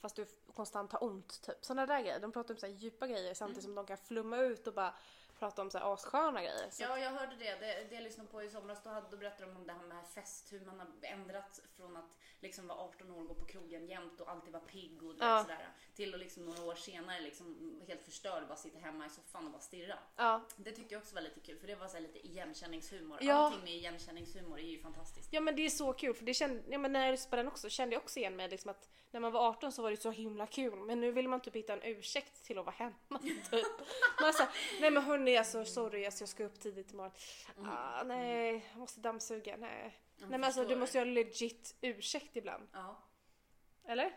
fast 0.00 0.16
du 0.16 0.26
konstant 0.54 0.92
har 0.92 1.04
ont, 1.04 1.42
typ. 1.42 1.64
Sådana 1.64 1.86
där 1.86 2.02
grejer. 2.02 2.20
De 2.20 2.32
pratar 2.32 2.54
om 2.54 2.60
så 2.60 2.66
här 2.66 2.72
djupa 2.72 3.06
grejer 3.06 3.34
samtidigt 3.34 3.64
som 3.64 3.74
de 3.74 3.86
kan 3.86 3.96
flumma 3.96 4.38
ut 4.38 4.66
och 4.66 4.74
bara 4.74 4.94
prata 5.42 5.62
om 5.62 5.70
så 5.70 5.78
här 5.78 5.92
assköna 5.94 6.40
grejer. 6.40 6.70
Så 6.70 6.82
Ja, 6.82 6.98
jag 6.98 7.10
hörde 7.10 7.36
det. 7.36 7.54
Det, 7.60 7.86
det 7.88 7.94
jag 7.94 8.02
lyssnade 8.04 8.28
på 8.30 8.42
i 8.42 8.50
somras, 8.50 8.82
då, 8.84 8.90
hade, 8.90 9.06
då 9.10 9.16
berättade 9.16 9.50
de 9.50 9.56
om 9.56 9.66
det 9.66 9.72
här 9.72 9.82
med 9.86 10.06
fest, 10.14 10.52
hur 10.52 10.60
man 10.60 10.78
har 10.80 10.86
ändrat 11.02 11.60
från 11.76 11.96
att 11.96 12.16
liksom 12.40 12.66
vara 12.68 12.78
18 12.78 13.10
år 13.10 13.20
och 13.20 13.26
gå 13.28 13.34
på 13.34 13.44
krogen 13.44 13.86
jämt 13.88 14.20
och 14.20 14.30
alltid 14.30 14.52
vara 14.52 14.62
pigg 14.62 15.02
och 15.02 15.14
Ja. 15.18 15.42
sådär, 15.42 15.68
till 15.94 16.14
att 16.14 16.20
liksom 16.20 16.44
några 16.44 16.62
år 16.64 16.74
senare 16.74 17.20
liksom 17.20 17.80
helt 17.88 18.02
förstörd 18.02 18.42
och 18.42 18.48
bara 18.48 18.56
sitta 18.58 18.78
hemma 18.78 19.06
i 19.06 19.10
soffan 19.10 19.44
och 19.46 19.52
bara 19.52 19.60
stirra. 19.62 19.98
ja. 20.16 20.40
Det 20.56 20.72
tyckte 20.72 20.94
jag 20.94 21.00
också 21.02 21.14
var 21.14 21.22
lite 21.22 21.40
kul, 21.40 21.58
för 21.58 21.66
det 21.66 21.74
var 21.74 21.88
så 21.88 21.94
här 21.96 22.02
lite 22.02 22.26
igenkänningshumor. 22.26 23.18
Ja. 23.20 23.34
Allting 23.34 23.60
med 23.64 23.72
igenkänningshumor 23.74 24.58
är 24.58 24.62
ju 24.62 24.78
fantastiskt. 24.82 25.28
Ja 25.32 25.40
men 25.40 25.56
det 25.56 25.62
är 25.62 25.70
så 25.70 25.92
kul 25.92 26.14
för 26.14 26.24
det 26.24 26.34
kände, 26.34 26.62
ja, 26.68 26.78
men 26.78 26.92
när 26.92 27.04
jag 27.04 27.10
lyssnade 27.12 27.30
på 27.30 27.36
den 27.36 27.48
också 27.48 27.68
kände 27.68 27.94
jag 27.94 28.02
också 28.02 28.18
igen 28.18 28.36
mig 28.36 28.48
liksom 28.48 28.70
att 28.70 28.88
när 29.10 29.20
man 29.20 29.32
var 29.32 29.48
18 29.48 29.72
så 29.72 29.82
var 29.82 29.90
det 29.90 29.96
så 29.96 30.10
himla 30.10 30.46
kul 30.46 30.78
men 30.78 31.00
nu 31.00 31.12
vill 31.12 31.28
man 31.28 31.40
typ 31.40 31.54
hitta 31.56 31.72
en 31.72 31.82
ursäkt 31.82 32.44
till 32.44 32.58
att 32.58 32.64
vara 32.64 32.74
hemma 32.78 33.18
typ. 33.50 33.66
Man 34.22 34.32
sa, 34.32 34.48
nej 34.80 34.90
men 34.90 35.02
hörni 35.02 35.31
alltså 35.36 35.64
sorry 35.64 36.04
alltså, 36.04 36.22
jag 36.22 36.28
ska 36.28 36.44
upp 36.44 36.60
tidigt 36.60 36.92
imorgon. 36.92 37.12
Ah, 37.64 38.02
nej, 38.02 38.66
jag 38.70 38.78
måste 38.78 39.00
dammsuga, 39.00 39.56
nej. 39.56 39.98
Nej 40.18 40.28
men 40.30 40.44
alltså 40.44 40.64
du 40.64 40.76
måste 40.76 40.98
ju 40.98 41.04
ha 41.04 41.12
legit 41.12 41.74
ursäkt 41.80 42.36
ibland. 42.36 42.68
Ja. 42.72 43.02
Eller? 43.84 44.12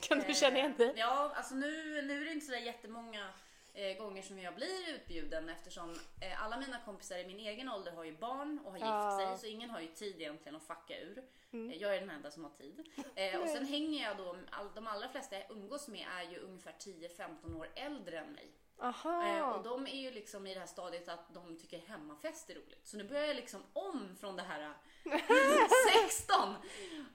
Kan 0.00 0.18
du 0.18 0.24
Eh, 0.26 0.34
känna 0.34 0.58
igen 0.58 0.74
dig? 0.76 0.92
Ja, 0.96 1.32
alltså 1.34 1.54
nu, 1.54 2.02
nu 2.02 2.20
är 2.22 2.24
det 2.24 2.32
inte 2.32 2.46
sådär 2.46 2.58
jättemånga 2.58 3.28
eh, 3.74 3.96
gånger 3.98 4.22
som 4.22 4.38
jag 4.38 4.54
blir 4.54 4.94
utbjuden 4.94 5.48
eftersom 5.48 5.90
eh, 6.20 6.42
alla 6.44 6.56
mina 6.60 6.80
kompisar 6.84 7.18
i 7.18 7.26
min 7.26 7.38
egen 7.40 7.68
ålder 7.68 7.92
har 7.92 8.04
ju 8.04 8.16
barn 8.16 8.58
och 8.64 8.72
har 8.72 8.78
gift 8.78 9.28
sig 9.28 9.38
så 9.38 9.54
ingen 9.54 9.70
har 9.70 9.80
ju 9.80 9.86
tid 9.88 10.20
egentligen 10.20 10.56
att 10.56 10.62
fucka 10.62 10.98
ur. 11.00 11.22
Mm. 11.52 11.70
Eh, 11.70 11.76
Jag 11.76 11.96
är 11.96 12.00
den 12.00 12.10
enda 12.10 12.30
som 12.30 12.44
har 12.44 12.50
tid. 12.50 12.88
Eh, 13.14 13.40
och 13.40 13.48
sen 13.48 13.66
hänger 13.66 14.02
jag 14.04 14.16
då, 14.16 14.36
all, 14.50 14.68
de 14.74 14.86
allra 14.86 15.08
flesta 15.08 15.36
jag 15.36 15.50
umgås 15.50 15.88
med 15.88 16.06
är 16.18 16.30
ju 16.30 16.38
ungefär 16.38 16.72
10-15 16.72 17.56
år 17.58 17.68
äldre 17.74 18.18
än 18.18 18.32
mig. 18.32 18.50
Eh, 19.38 19.48
och 19.48 19.62
de 19.62 19.86
är 19.86 20.00
ju 20.00 20.10
liksom 20.10 20.46
i 20.46 20.54
det 20.54 20.60
här 20.60 20.66
stadiet 20.66 21.08
att 21.08 21.34
de 21.34 21.56
tycker 21.56 21.78
hemmafest 21.78 22.50
är 22.50 22.54
roligt. 22.54 22.88
Så 22.88 22.96
nu 22.96 23.04
börjar 23.04 23.24
jag 23.24 23.36
liksom 23.36 23.60
om 23.72 24.16
från 24.20 24.36
det 24.36 24.42
här 24.42 24.74
eh, 25.04 25.20
16 26.08 26.54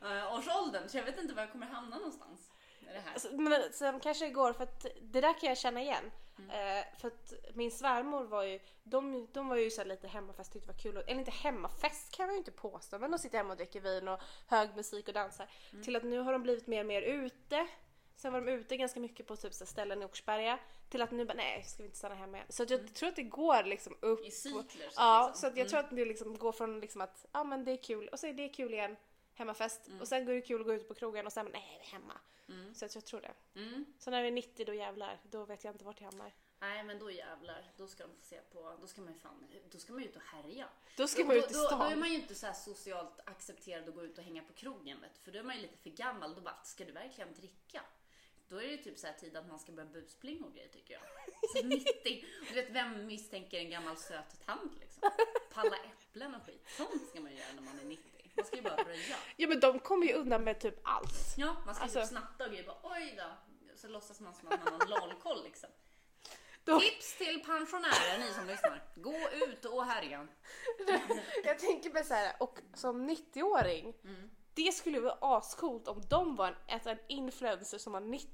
eh, 0.02 0.34
års 0.34 0.48
åldern 0.48 0.90
så 0.90 0.98
jag 0.98 1.04
vet 1.04 1.18
inte 1.18 1.34
var 1.34 1.42
jag 1.42 1.52
kommer 1.52 1.68
hamna 1.68 1.98
någonstans. 1.98 2.52
Det 2.80 3.00
här. 3.00 3.14
Alltså, 3.14 3.36
men 3.36 3.74
sen 3.74 4.00
kanske 4.00 4.26
det 4.26 4.32
går 4.32 4.54
för 4.54 4.64
att 4.64 4.86
det 5.02 5.22
där 5.22 5.40
kan 5.40 5.50
jag 5.50 5.58
känna 5.58 5.82
igen. 5.82 6.12
Eh, 6.38 7.00
för 7.00 7.08
att 7.08 7.34
min 7.54 7.72
svärmor 7.72 8.24
var 8.24 8.44
ju, 8.44 8.60
de, 8.84 9.28
de 9.34 9.48
var 9.48 9.56
ju 9.56 9.72
så 9.72 9.84
lite 9.84 10.08
hemmafest, 10.08 10.54
tyckte 10.54 10.68
det 10.68 10.74
var 10.74 10.80
kul. 10.80 11.04
Eller 11.08 11.20
inte 11.20 11.32
hemmafest 11.32 12.12
kan 12.12 12.26
man 12.26 12.36
ju 12.36 12.38
inte 12.38 12.52
påstå, 12.52 13.00
men 13.00 13.12
de 13.12 13.20
sitter 13.20 13.38
hemma 13.38 13.52
och 13.52 13.58
dricker 13.58 13.82
vin 13.82 14.08
och 14.08 14.20
hög 14.48 14.76
musik 14.76 15.08
och 15.08 15.14
dansar. 15.14 15.50
Till 15.84 15.96
att 15.96 16.04
nu 16.04 16.20
har 16.20 16.34
de 16.34 16.44
blivit 16.44 16.68
mer 16.68 16.80
och 16.80 16.86
mer 16.86 17.02
ute. 17.02 17.68
Sen 18.16 18.34
var 18.34 18.42
de 18.42 18.52
ute 18.52 18.78
ganska 18.78 19.00
mycket 19.00 19.28
på 19.28 19.36
typ 19.36 19.54
så 19.54 19.66
ställen 19.66 20.02
i 20.02 20.06
Oxberga. 20.06 20.60
Till 20.90 21.02
att 21.02 21.12
nu 21.12 21.26
bara 21.26 21.34
nej, 21.34 21.64
ska 21.64 21.84
vi 21.84 21.86
inte 21.86 21.98
stanna 21.98 22.16
hemma 22.16 22.38
igen. 22.38 22.48
Så 22.50 22.66
jag 22.70 22.94
tror 22.94 23.10
att 23.10 23.16
det 23.16 23.24
går 23.24 23.64
liksom 23.64 23.98
upp. 24.02 24.26
I 24.26 24.32
cykler. 24.32 24.90
Ja, 24.96 25.28
liksom. 25.28 25.42
så 25.42 25.48
att 25.48 25.58
jag 25.58 25.70
tror 25.70 25.80
att 25.80 25.90
det 25.90 26.06
liksom 26.06 26.38
går 26.38 26.52
från 26.52 26.80
liksom 26.80 27.02
att 27.02 27.26
ja 27.32 27.44
men 27.44 27.64
det 27.64 27.72
är 27.72 27.84
kul 27.84 28.08
och 28.08 28.20
så 28.20 28.28
är 28.28 28.34
det 28.34 28.50
kul 28.50 28.74
igen, 28.74 28.96
hemmafest. 29.34 29.88
Mm. 29.88 30.02
Och 30.02 30.08
sen 30.08 30.26
går 30.26 30.34
det 30.34 30.42
kul 30.42 30.62
att 30.62 30.68
gå 30.68 30.74
ut 30.74 30.88
på 30.88 30.94
krogen 30.94 31.26
och 31.26 31.34
sen 31.34 31.50
nej, 31.54 31.80
vi 31.82 31.88
är 31.88 31.92
hemma. 31.92 32.14
Så 32.74 32.86
att 32.86 32.96
jag 32.96 33.06
tror 33.06 33.22
det. 33.22 33.60
Mm. 33.60 33.86
Så 34.00 34.12
när 34.12 34.22
vi 34.22 34.28
är 34.28 34.32
90 34.32 34.66
då 34.66 34.74
jävlar, 34.74 35.20
då 35.24 35.46
vet 35.46 35.64
jag 35.64 35.74
inte 35.74 35.86
vart 35.86 36.02
jag 36.02 36.06
hamnar. 36.06 36.32
Nej 36.60 36.84
men 36.84 37.00
då 37.00 37.12
jävlar, 37.12 37.72
då 37.78 37.88
ska 37.88 38.04
de 38.08 38.16
få 38.16 38.24
se 38.24 38.42
på, 38.42 38.76
då 38.82 38.88
ska 38.88 39.02
man 39.02 39.14
ju 39.14 39.20
fan, 39.20 39.48
då 39.72 39.80
ska 39.80 39.94
man 39.94 40.02
ju 40.02 40.08
ut 40.08 40.16
och 40.16 40.22
härja. 40.22 40.68
Då 40.98 41.08
ska 41.08 41.26
man 41.26 41.36
ut 41.36 41.52
i 41.52 41.54
då, 41.54 41.60
då, 41.60 41.70
då 41.70 41.84
är 41.84 41.88
stan. 41.88 42.00
man 42.00 42.10
ju 42.10 42.16
inte 42.16 42.36
så 42.36 42.46
här 42.46 42.54
socialt 42.54 43.20
accepterad 43.26 43.90
att 43.90 43.96
gå 43.96 44.04
ut 44.04 44.18
och 44.18 44.24
hänga 44.24 44.44
på 44.44 44.54
krogen 44.54 45.02
vet. 45.02 45.18
För 45.18 45.32
då 45.32 45.40
är 45.40 45.44
man 45.44 45.56
ju 45.56 45.62
lite 45.62 45.78
för 45.78 45.90
gammal. 45.90 46.36
Då 46.36 46.42
bara, 46.42 46.64
ska 46.64 46.86
du 46.86 46.92
verkligen 46.92 47.34
dricka? 47.34 47.82
Då 48.50 48.62
är 48.62 48.68
det 48.68 48.78
typ 48.78 48.98
så 49.00 49.08
här 49.08 49.14
tid 49.14 49.38
att 49.38 49.48
man 49.48 49.60
ska 49.60 49.72
börja 49.72 49.90
busplinga 49.90 50.46
och 50.46 50.54
grejer 50.54 50.68
tycker 50.70 50.94
jag. 50.94 51.02
Så 51.62 51.68
90, 51.68 52.26
och 52.42 52.48
du 52.48 52.54
vet 52.54 52.70
vem 52.70 53.06
misstänker 53.06 53.58
en 53.60 53.70
gammal 53.70 53.98
söt 53.98 54.46
tant 54.46 54.74
liksom? 54.80 55.10
Palla 55.54 55.76
äpplen 55.78 56.36
och 56.36 56.44
skit. 56.46 56.68
Sånt 56.78 57.10
ska 57.10 57.22
man 57.22 57.32
ju 57.32 57.38
göra 57.38 57.48
när 57.56 57.62
man 57.62 57.80
är 57.80 57.84
90. 57.86 58.32
Man 58.36 58.46
ska 58.46 58.56
ju 58.56 58.62
bara 58.62 58.84
röja. 58.84 59.16
Ja 59.36 59.48
men 59.48 59.60
de 59.60 59.80
kommer 59.80 60.08
ju 60.08 60.14
undan 60.14 60.44
med 60.44 60.60
typ 60.60 60.80
allt. 60.84 61.14
Ja, 61.38 61.56
man 61.66 61.76
ska 61.76 61.84
Alltså- 61.84 62.00
typ 62.00 62.10
snatta 62.10 62.44
och 62.46 62.50
grejer. 62.50 62.64
Bara, 62.66 62.78
Oj 62.84 63.16
då. 63.18 63.32
Så 63.76 63.88
låtsas 63.88 64.20
man 64.20 64.34
som 64.34 64.48
att 64.48 64.64
man 64.64 64.74
har 64.74 64.82
en 64.82 64.90
LOL-koll 64.90 65.44
liksom. 65.44 65.70
Då- 66.64 66.80
Tips 66.80 67.18
till 67.18 67.44
pensionärer, 67.46 68.20
ni 68.20 68.34
som 68.34 68.48
lyssnar. 68.48 68.84
Gå 68.96 69.16
ut 69.48 69.66
och 69.66 69.86
härja. 69.86 70.28
Jag 71.44 71.60
tänker 71.60 71.90
mig 71.94 72.04
så 72.06 72.14
här, 72.14 72.36
och 72.40 72.60
som 72.74 73.10
90-åring, 73.10 73.94
Mm. 74.04 74.30
Det 74.56 74.72
skulle 74.74 75.00
vara 75.00 75.38
ascoolt 75.38 75.88
om 75.88 76.02
de 76.10 76.36
var 76.36 76.48
en, 76.48 76.56
alltså 76.68 76.90
en 76.90 77.00
influencer 77.08 77.78
som 77.78 77.94
var 77.94 78.00
90. 78.02 78.32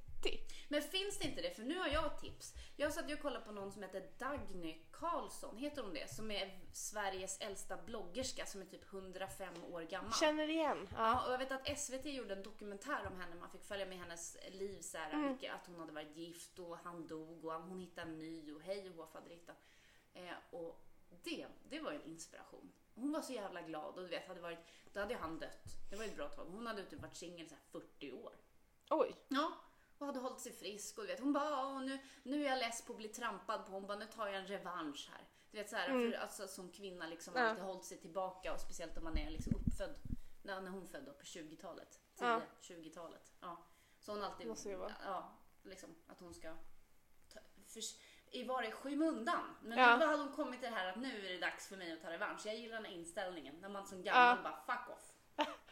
Men 0.69 0.81
finns 0.81 1.19
det 1.19 1.25
inte 1.27 1.41
det? 1.41 1.55
För 1.55 1.63
nu 1.63 1.77
har 1.79 1.87
jag 1.87 2.05
ett 2.05 2.21
tips. 2.21 2.53
Jag 2.75 2.93
satt 2.93 3.09
ju 3.09 3.13
och 3.13 3.21
kollade 3.21 3.45
på 3.45 3.51
någon 3.51 3.71
som 3.71 3.83
heter 3.83 4.09
Dagny 4.17 4.81
Karlsson, 4.91 5.57
heter 5.57 5.81
hon 5.83 5.93
det? 5.93 6.11
Som 6.13 6.31
är 6.31 6.59
Sveriges 6.73 7.39
äldsta 7.39 7.77
bloggerska 7.77 8.45
som 8.45 8.61
är 8.61 8.65
typ 8.65 8.93
105 8.93 9.63
år 9.63 9.81
gammal. 9.81 10.13
Känner 10.13 10.47
igen. 10.47 10.87
Ja. 10.91 10.97
Ja, 10.97 11.25
och 11.27 11.33
jag 11.33 11.37
vet 11.37 11.51
att 11.51 11.79
SVT 11.79 12.05
gjorde 12.05 12.33
en 12.33 12.43
dokumentär 12.43 13.07
om 13.07 13.19
henne. 13.21 13.35
Man 13.35 13.49
fick 13.49 13.63
följa 13.63 13.85
med 13.85 13.97
hennes 13.97 14.37
liv 14.51 14.81
så 14.81 14.97
här, 14.97 15.13
Mm. 15.13 15.33
att 15.33 15.67
hon 15.67 15.79
hade 15.79 15.91
varit 15.91 16.17
gift 16.17 16.59
och 16.59 16.77
han 16.77 17.07
dog 17.07 17.45
och 17.45 17.53
hon 17.53 17.79
hittade 17.79 18.07
en 18.11 18.19
ny 18.19 18.53
och 18.53 18.61
hej 18.61 18.89
och 18.89 18.95
hå 18.95 19.07
faderittan. 19.07 19.55
Eh, 20.13 20.33
och 20.51 20.85
det, 21.23 21.47
det 21.69 21.79
var 21.79 21.91
ju 21.91 21.97
en 21.97 22.05
inspiration. 22.09 22.71
Hon 22.95 23.11
var 23.11 23.21
så 23.21 23.33
jävla 23.33 23.61
glad 23.61 23.95
och 23.95 24.01
du 24.01 24.07
vet, 24.07 24.27
hade 24.27 24.41
varit, 24.41 24.59
då 24.93 24.99
hade 24.99 25.15
han 25.15 25.39
dött. 25.39 25.63
Det 25.89 25.95
var 25.95 26.03
ju 26.03 26.09
ett 26.09 26.15
bra 26.15 26.29
tag. 26.29 26.45
Hon 26.45 26.67
hade 26.67 26.85
typ 26.85 27.01
varit 27.01 27.15
singel 27.15 27.49
så 27.49 27.55
här 27.55 27.63
40 27.71 28.11
år. 28.11 28.35
Oj. 28.89 29.15
Ja, 29.27 29.51
och 29.97 30.05
hade 30.05 30.19
hållit 30.19 30.39
sig 30.39 30.53
frisk 30.53 30.97
och 30.97 31.03
du 31.03 31.07
vet, 31.07 31.19
hon 31.19 31.33
bara, 31.33 31.65
"Åh, 31.67 31.81
nu, 31.83 31.99
nu 32.23 32.45
är 32.45 32.49
jag 32.49 32.59
less 32.59 32.85
på 32.85 32.93
att 32.93 32.97
bli 32.97 33.07
trampad 33.07 33.65
på. 33.65 33.71
Hon 33.71 33.87
bara, 33.87 33.97
nu 33.97 34.05
tar 34.05 34.27
jag 34.27 34.35
en 34.35 34.47
revansch 34.47 35.09
här. 35.11 35.27
Du 35.51 35.57
vet 35.57 35.69
så 35.69 35.75
här, 35.75 35.87
för, 35.89 36.17
alltså, 36.17 36.47
som 36.47 36.71
kvinna 36.71 37.07
liksom 37.07 37.33
Ja. 37.35 37.41
alltid 37.41 37.63
hållit 37.63 37.85
sig 37.85 37.97
tillbaka 37.97 38.53
och 38.53 38.59
speciellt 38.59 38.97
om 38.97 39.03
man 39.03 39.17
är 39.17 39.29
liksom 39.29 39.53
uppfödd, 39.55 39.95
när, 40.41 40.61
när 40.61 40.71
hon 40.71 40.87
födde 40.87 41.05
då, 41.05 41.13
på 41.13 41.23
20-talet. 41.23 41.99
10, 42.15 42.27
Ja. 42.27 42.41
20-talet. 42.61 43.33
Ja. 43.41 43.57
Så 43.99 44.11
hon 44.11 44.23
alltid, 44.23 44.47
ja, 45.05 45.37
liksom 45.63 45.95
att 46.07 46.19
hon 46.19 46.33
ska 46.33 46.55
ta, 47.33 47.39
för, 47.67 47.81
i 48.31 48.43
vara 48.43 48.67
i 48.67 48.71
skymundan. 48.71 49.55
Men 49.61 49.77
Ja. 49.77 49.97
nu 49.97 50.05
hade 50.05 50.23
hon 50.23 50.31
kommit 50.31 50.59
till 50.61 50.69
det 50.69 50.75
här 50.75 50.89
att 50.89 50.95
nu 50.95 51.25
är 51.27 51.31
det 51.33 51.37
dags 51.39 51.67
för 51.67 51.77
mig 51.77 51.91
att 51.93 52.01
ta 52.01 52.09
revansch. 52.11 52.41
Jag 52.45 52.55
gillar 52.55 52.75
den 52.75 52.85
här 52.85 52.93
inställningen 52.93 53.55
när 53.61 53.69
man 53.69 53.87
som 53.87 54.03
gammal 54.03 54.37
Ja. 54.43 54.51
bara 54.67 54.77
fuck 54.77 54.89
off. 54.95 55.13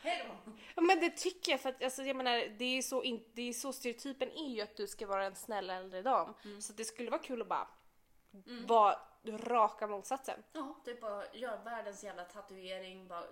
Hej 0.02 0.26
då. 0.46 0.52
Ja, 0.76 0.82
men 0.82 1.00
det 1.00 1.10
tycker 1.10 1.52
jag 1.52 1.62
för 1.62 1.70
att 1.70 1.84
alltså, 1.84 2.04
jag 2.04 2.16
menar, 2.16 2.58
det 2.58 2.66
är 2.78 2.82
så, 2.82 3.04
in, 3.04 3.24
det 3.34 3.42
är 3.50 3.54
så 3.54 3.74
stereotypen 3.74 4.32
är 4.32 4.50
ju 4.50 4.62
att 4.62 4.76
du 4.78 4.88
ska 4.88 5.08
vara 5.08 5.26
en 5.26 5.36
snäll 5.36 5.70
äldre 5.70 6.02
dam. 6.02 6.34
Mm. 6.46 6.62
Så 6.62 6.74
det 6.74 6.86
skulle 6.86 7.10
vara 7.12 7.22
kul 7.22 7.42
att 7.42 7.48
bara 7.48 7.68
vara 8.68 8.96
raka 9.28 9.88
motsatsen. 9.88 10.44
Ja, 10.54 10.76
typ 10.86 11.02
bara 11.02 11.34
gör 11.34 11.58
världens 11.64 12.04
jävla 12.04 12.24
tatuering, 12.26 13.08
bara 13.08 13.24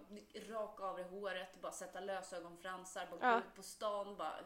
raka 0.50 0.84
av 0.84 0.98
det 0.98 1.04
håret, 1.04 1.62
bara 1.62 1.72
sätta 1.72 2.00
lösögonfransar, 2.00 3.08
bara 3.12 3.20
Ja. 3.30 3.32
gå 3.34 3.38
ut 3.40 3.56
på 3.56 3.64
stan, 3.64 4.18
bara... 4.18 4.40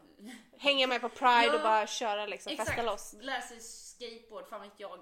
Hänga 0.57 0.87
med 0.87 1.01
på 1.01 1.09
Pride 1.09 1.45
Ja. 1.45 1.55
och 1.55 1.61
bara 1.61 1.87
köra 1.87 2.25
liksom, 2.25 2.57
festa 2.57 2.81
loss. 2.83 3.15
lära 3.19 3.41
sig 3.41 3.59
skateboard, 3.61 4.47
fan 4.47 4.61
vet 4.61 4.79
jag. 4.79 4.99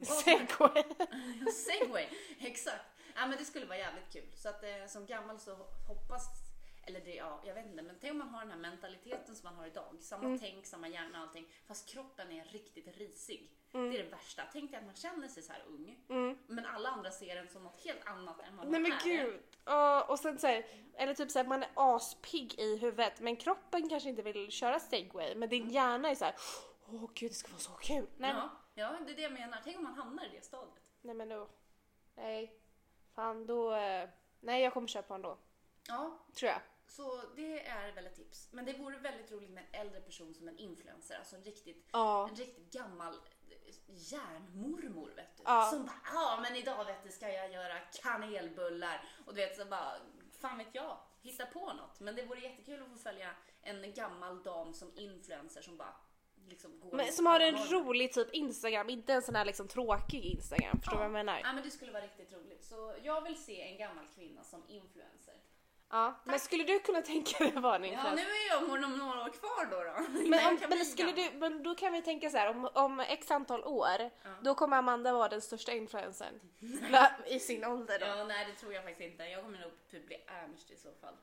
Segway. 0.00 0.84
Segway, 1.52 2.06
exakt. 2.38 2.84
Ja 3.14 3.26
men 3.26 3.38
det 3.38 3.44
skulle 3.44 3.66
vara 3.66 3.78
jävligt 3.78 4.12
kul. 4.12 4.28
Så 4.34 4.48
att 4.48 4.62
eh, 4.64 4.86
som 4.88 5.06
gammal 5.06 5.38
så 5.38 5.54
hoppas, 5.88 6.24
eller 6.86 7.00
det, 7.00 7.14
ja 7.14 7.40
jag 7.44 7.54
vet 7.54 7.66
inte, 7.66 7.82
men 7.82 7.98
tänk 8.00 8.10
om 8.12 8.18
man 8.18 8.28
har 8.28 8.40
den 8.40 8.50
här 8.50 8.58
mentaliteten 8.58 9.36
som 9.36 9.44
man 9.48 9.54
har 9.58 9.66
idag. 9.66 9.96
Samma 10.00 10.24
Mm. 10.24 10.38
tänk, 10.38 10.66
samma 10.66 10.88
hjärna 10.88 11.18
och 11.22 11.26
allting. 11.28 11.46
Fast 11.66 11.88
kroppen 11.88 12.32
är 12.32 12.44
riktigt 12.44 12.96
risig. 12.98 13.50
Mm. 13.72 13.90
Det 13.90 13.98
är 13.98 14.02
det 14.04 14.10
värsta. 14.10 14.42
Tänk 14.52 14.70
dig 14.70 14.78
att 14.80 14.86
man 14.86 14.94
känner 14.94 15.28
sig 15.28 15.42
så 15.42 15.52
här 15.52 15.64
ung. 15.66 15.98
Men 16.46 16.66
alla 16.66 16.88
andra 16.88 17.10
ser 17.10 17.36
en 17.36 17.48
som 17.48 17.62
något 17.64 17.84
helt 17.84 18.06
annat 18.06 18.40
än 18.40 18.56
vad 18.56 18.66
man 18.66 18.72
Nej 18.72 18.80
men 18.80 18.92
är. 18.92 19.04
gud. 19.24 19.42
Ja, 19.64 20.02
och 20.08 20.18
sen 20.18 20.38
så 20.38 20.46
här, 20.46 20.66
eller 20.94 21.14
typ 21.14 21.30
så 21.30 21.38
här, 21.38 21.46
man 21.46 21.62
är 21.62 21.68
aspigg 21.74 22.54
i 22.58 22.76
huvudet 22.76 23.20
men 23.20 23.36
kroppen 23.36 23.88
kanske 23.88 24.08
inte 24.08 24.22
vill 24.22 24.50
köra 24.50 24.80
segway 24.80 25.34
men 25.34 25.48
din 25.48 25.70
hjärna 25.70 26.10
är 26.10 26.14
så 26.14 26.24
här. 26.24 26.34
åh 26.88 27.10
gud 27.14 27.30
det 27.30 27.34
ska 27.34 27.48
vara 27.48 27.58
så 27.60 27.72
kul. 27.72 28.06
Nej, 28.16 28.30
Ja, 28.34 28.50
ja, 28.74 28.98
det 29.06 29.12
är 29.12 29.16
det 29.16 29.22
jag 29.22 29.32
menar. 29.32 29.60
Tänk 29.64 29.76
om 29.76 29.82
man 29.84 29.94
hamnar 29.94 30.24
i 30.24 30.28
det 30.28 30.44
stadiet. 30.44 30.74
nej 31.00 31.14
men 31.14 31.28
då. 31.28 31.48
Nej. 32.14 32.60
Fan 33.14 33.46
då. 33.46 33.74
eh, 33.74 34.08
Nej 34.40 34.62
jag 34.62 34.72
kommer 34.72 34.88
köpa 34.88 35.14
en 35.14 35.22
då. 35.22 35.38
Ja, 35.88 36.18
Tror 36.34 36.50
jag. 36.50 36.60
så 36.86 37.22
det 37.36 37.66
är 37.66 37.92
väl 37.92 38.06
ett 38.06 38.14
tips. 38.16 38.48
Men 38.52 38.64
det 38.64 38.72
vore 38.72 38.98
väldigt 38.98 39.32
roligt 39.32 39.50
med 39.50 39.64
en 39.72 39.80
äldre 39.80 40.00
person 40.00 40.34
som 40.34 40.48
en 40.48 40.58
influencer. 40.58 41.18
Alltså 41.18 41.36
en 41.36 41.42
riktigt, 41.42 41.88
Ja. 41.92 42.28
en 42.28 42.34
riktigt 42.36 42.72
gammal 42.72 43.14
järnmormor 43.86 45.12
vet 45.16 45.36
du. 45.36 45.42
Ja. 45.46 45.70
Som 45.70 45.86
bara, 45.86 46.00
ja 46.14 46.38
men 46.42 46.56
idag 46.56 46.84
vet 46.84 47.02
du 47.04 47.10
ska 47.10 47.32
jag 47.32 47.52
göra 47.52 47.78
kanelbullar. 48.02 49.04
Och 49.26 49.34
du 49.34 49.40
vet 49.40 49.56
så 49.56 49.64
bara, 49.64 49.92
fan 50.40 50.58
vet 50.58 50.74
jag, 50.74 50.98
hitta 51.22 51.46
på 51.46 51.72
något. 51.72 52.00
Men 52.00 52.16
det 52.16 52.26
vore 52.26 52.40
jättekul 52.40 52.82
att 52.82 52.88
få 52.88 52.96
följa 52.96 53.30
en 53.62 53.94
gammal 53.94 54.42
dam 54.42 54.74
som 54.74 54.92
influencer 54.96 55.62
som 55.62 55.76
bara 55.76 55.96
liksom 56.48 56.80
går 56.80 56.96
Men 56.96 57.12
som 57.12 57.26
har 57.26 57.40
en 57.40 57.54
normer. 57.54 57.70
rolig 57.84 58.12
typ 58.12 58.34
Instagram, 58.34 58.90
inte 58.90 59.12
en 59.12 59.22
sån 59.22 59.34
här 59.34 59.44
liksom 59.44 59.68
tråkig 59.68 60.24
Instagram. 60.24 60.76
Förstår 60.78 60.92
du 60.92 60.96
vad 60.96 61.04
jag 61.04 61.12
menar? 61.12 61.40
Ja 61.44 61.52
men 61.52 61.64
det 61.64 61.70
skulle 61.70 61.92
vara 61.92 62.04
riktigt 62.04 62.32
roligt. 62.32 62.64
Så 62.64 62.94
jag 63.02 63.20
vill 63.22 63.44
se 63.44 63.62
en 63.62 63.78
gammal 63.78 64.06
kvinna 64.14 64.44
som 64.44 64.62
influencer. 64.68 65.34
Ja. 65.90 66.20
Men 66.24 66.40
skulle 66.40 66.64
du 66.64 66.80
kunna 66.80 67.02
tänka 67.12 67.44
dig 67.44 67.52
att 67.56 67.62
vara 67.62 67.76
en 67.76 67.84
Ja, 67.84 68.14
nu 68.14 68.22
är 68.22 68.48
jag 68.48 68.62
om 68.62 68.98
några 68.98 69.22
år 69.22 69.28
kvar 69.28 69.66
då. 69.70 69.84
då. 69.84 70.28
Men, 70.28 70.46
om, 70.48 70.58
men, 70.68 70.84
skulle 70.84 71.12
du, 71.12 71.30
men 71.38 71.62
då 71.62 71.74
kan 71.74 71.92
vi 71.92 72.02
tänka 72.02 72.30
så 72.30 72.36
här, 72.36 72.48
om, 72.48 72.68
om 72.74 73.00
x 73.00 73.30
antal 73.30 73.64
år, 73.64 74.10
då 74.42 74.54
kommer 74.54 74.76
Amanda 74.76 75.12
vara 75.12 75.28
den 75.28 75.40
största 75.40 75.72
influencern. 75.72 76.40
I 77.26 77.40
sin 77.40 77.64
ålder 77.64 77.98
då. 77.98 78.06
Ja, 78.06 78.24
nej 78.24 78.46
det 78.50 78.52
tror 78.60 78.74
jag 78.74 78.84
faktiskt 78.84 79.10
inte. 79.10 79.24
Jag 79.24 79.42
kommer 79.42 79.58
nog 79.58 79.72
typ 79.90 80.06
bli 80.06 80.16
Ernst 80.26 80.70
i 80.70 80.76
så 80.76 80.88
fall. 81.00 81.14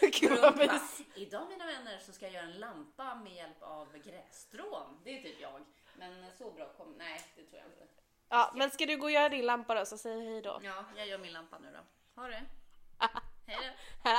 Gud 0.00 0.40
Bara. 0.40 0.80
Idag 1.14 1.48
mina 1.48 1.66
vänner 1.66 1.98
så 1.98 2.12
ska 2.12 2.26
jag 2.26 2.34
göra 2.34 2.44
en 2.44 2.60
lampa 2.60 3.14
med 3.14 3.34
hjälp 3.34 3.62
av 3.62 3.98
grässtrån. 3.98 5.00
Det 5.04 5.18
är 5.18 5.22
typ 5.22 5.40
jag. 5.40 5.60
Men 5.98 6.24
så 6.38 6.50
bra 6.50 6.68
kom... 6.76 6.94
Nej, 6.98 7.20
det 7.36 7.42
tror 7.42 7.58
jag 7.58 7.66
inte. 7.66 7.86
Ja, 8.28 8.52
men 8.54 8.70
ska 8.70 8.86
du 8.86 8.96
gå 8.96 9.04
och 9.04 9.10
göra 9.10 9.28
din 9.28 9.46
lampa 9.46 9.74
då 9.74 9.86
så 9.86 9.98
säg 9.98 10.24
hej 10.24 10.42
då. 10.42 10.60
Ja, 10.62 10.84
jag 10.96 11.06
gör 11.06 11.18
min 11.18 11.32
lampa 11.32 11.58
nu 11.58 11.68
då. 11.72 12.20
Ha 12.20 12.28
det. 12.28 12.42
Hej 13.46 13.56
då. 13.56 14.10
Hej. 14.10 14.16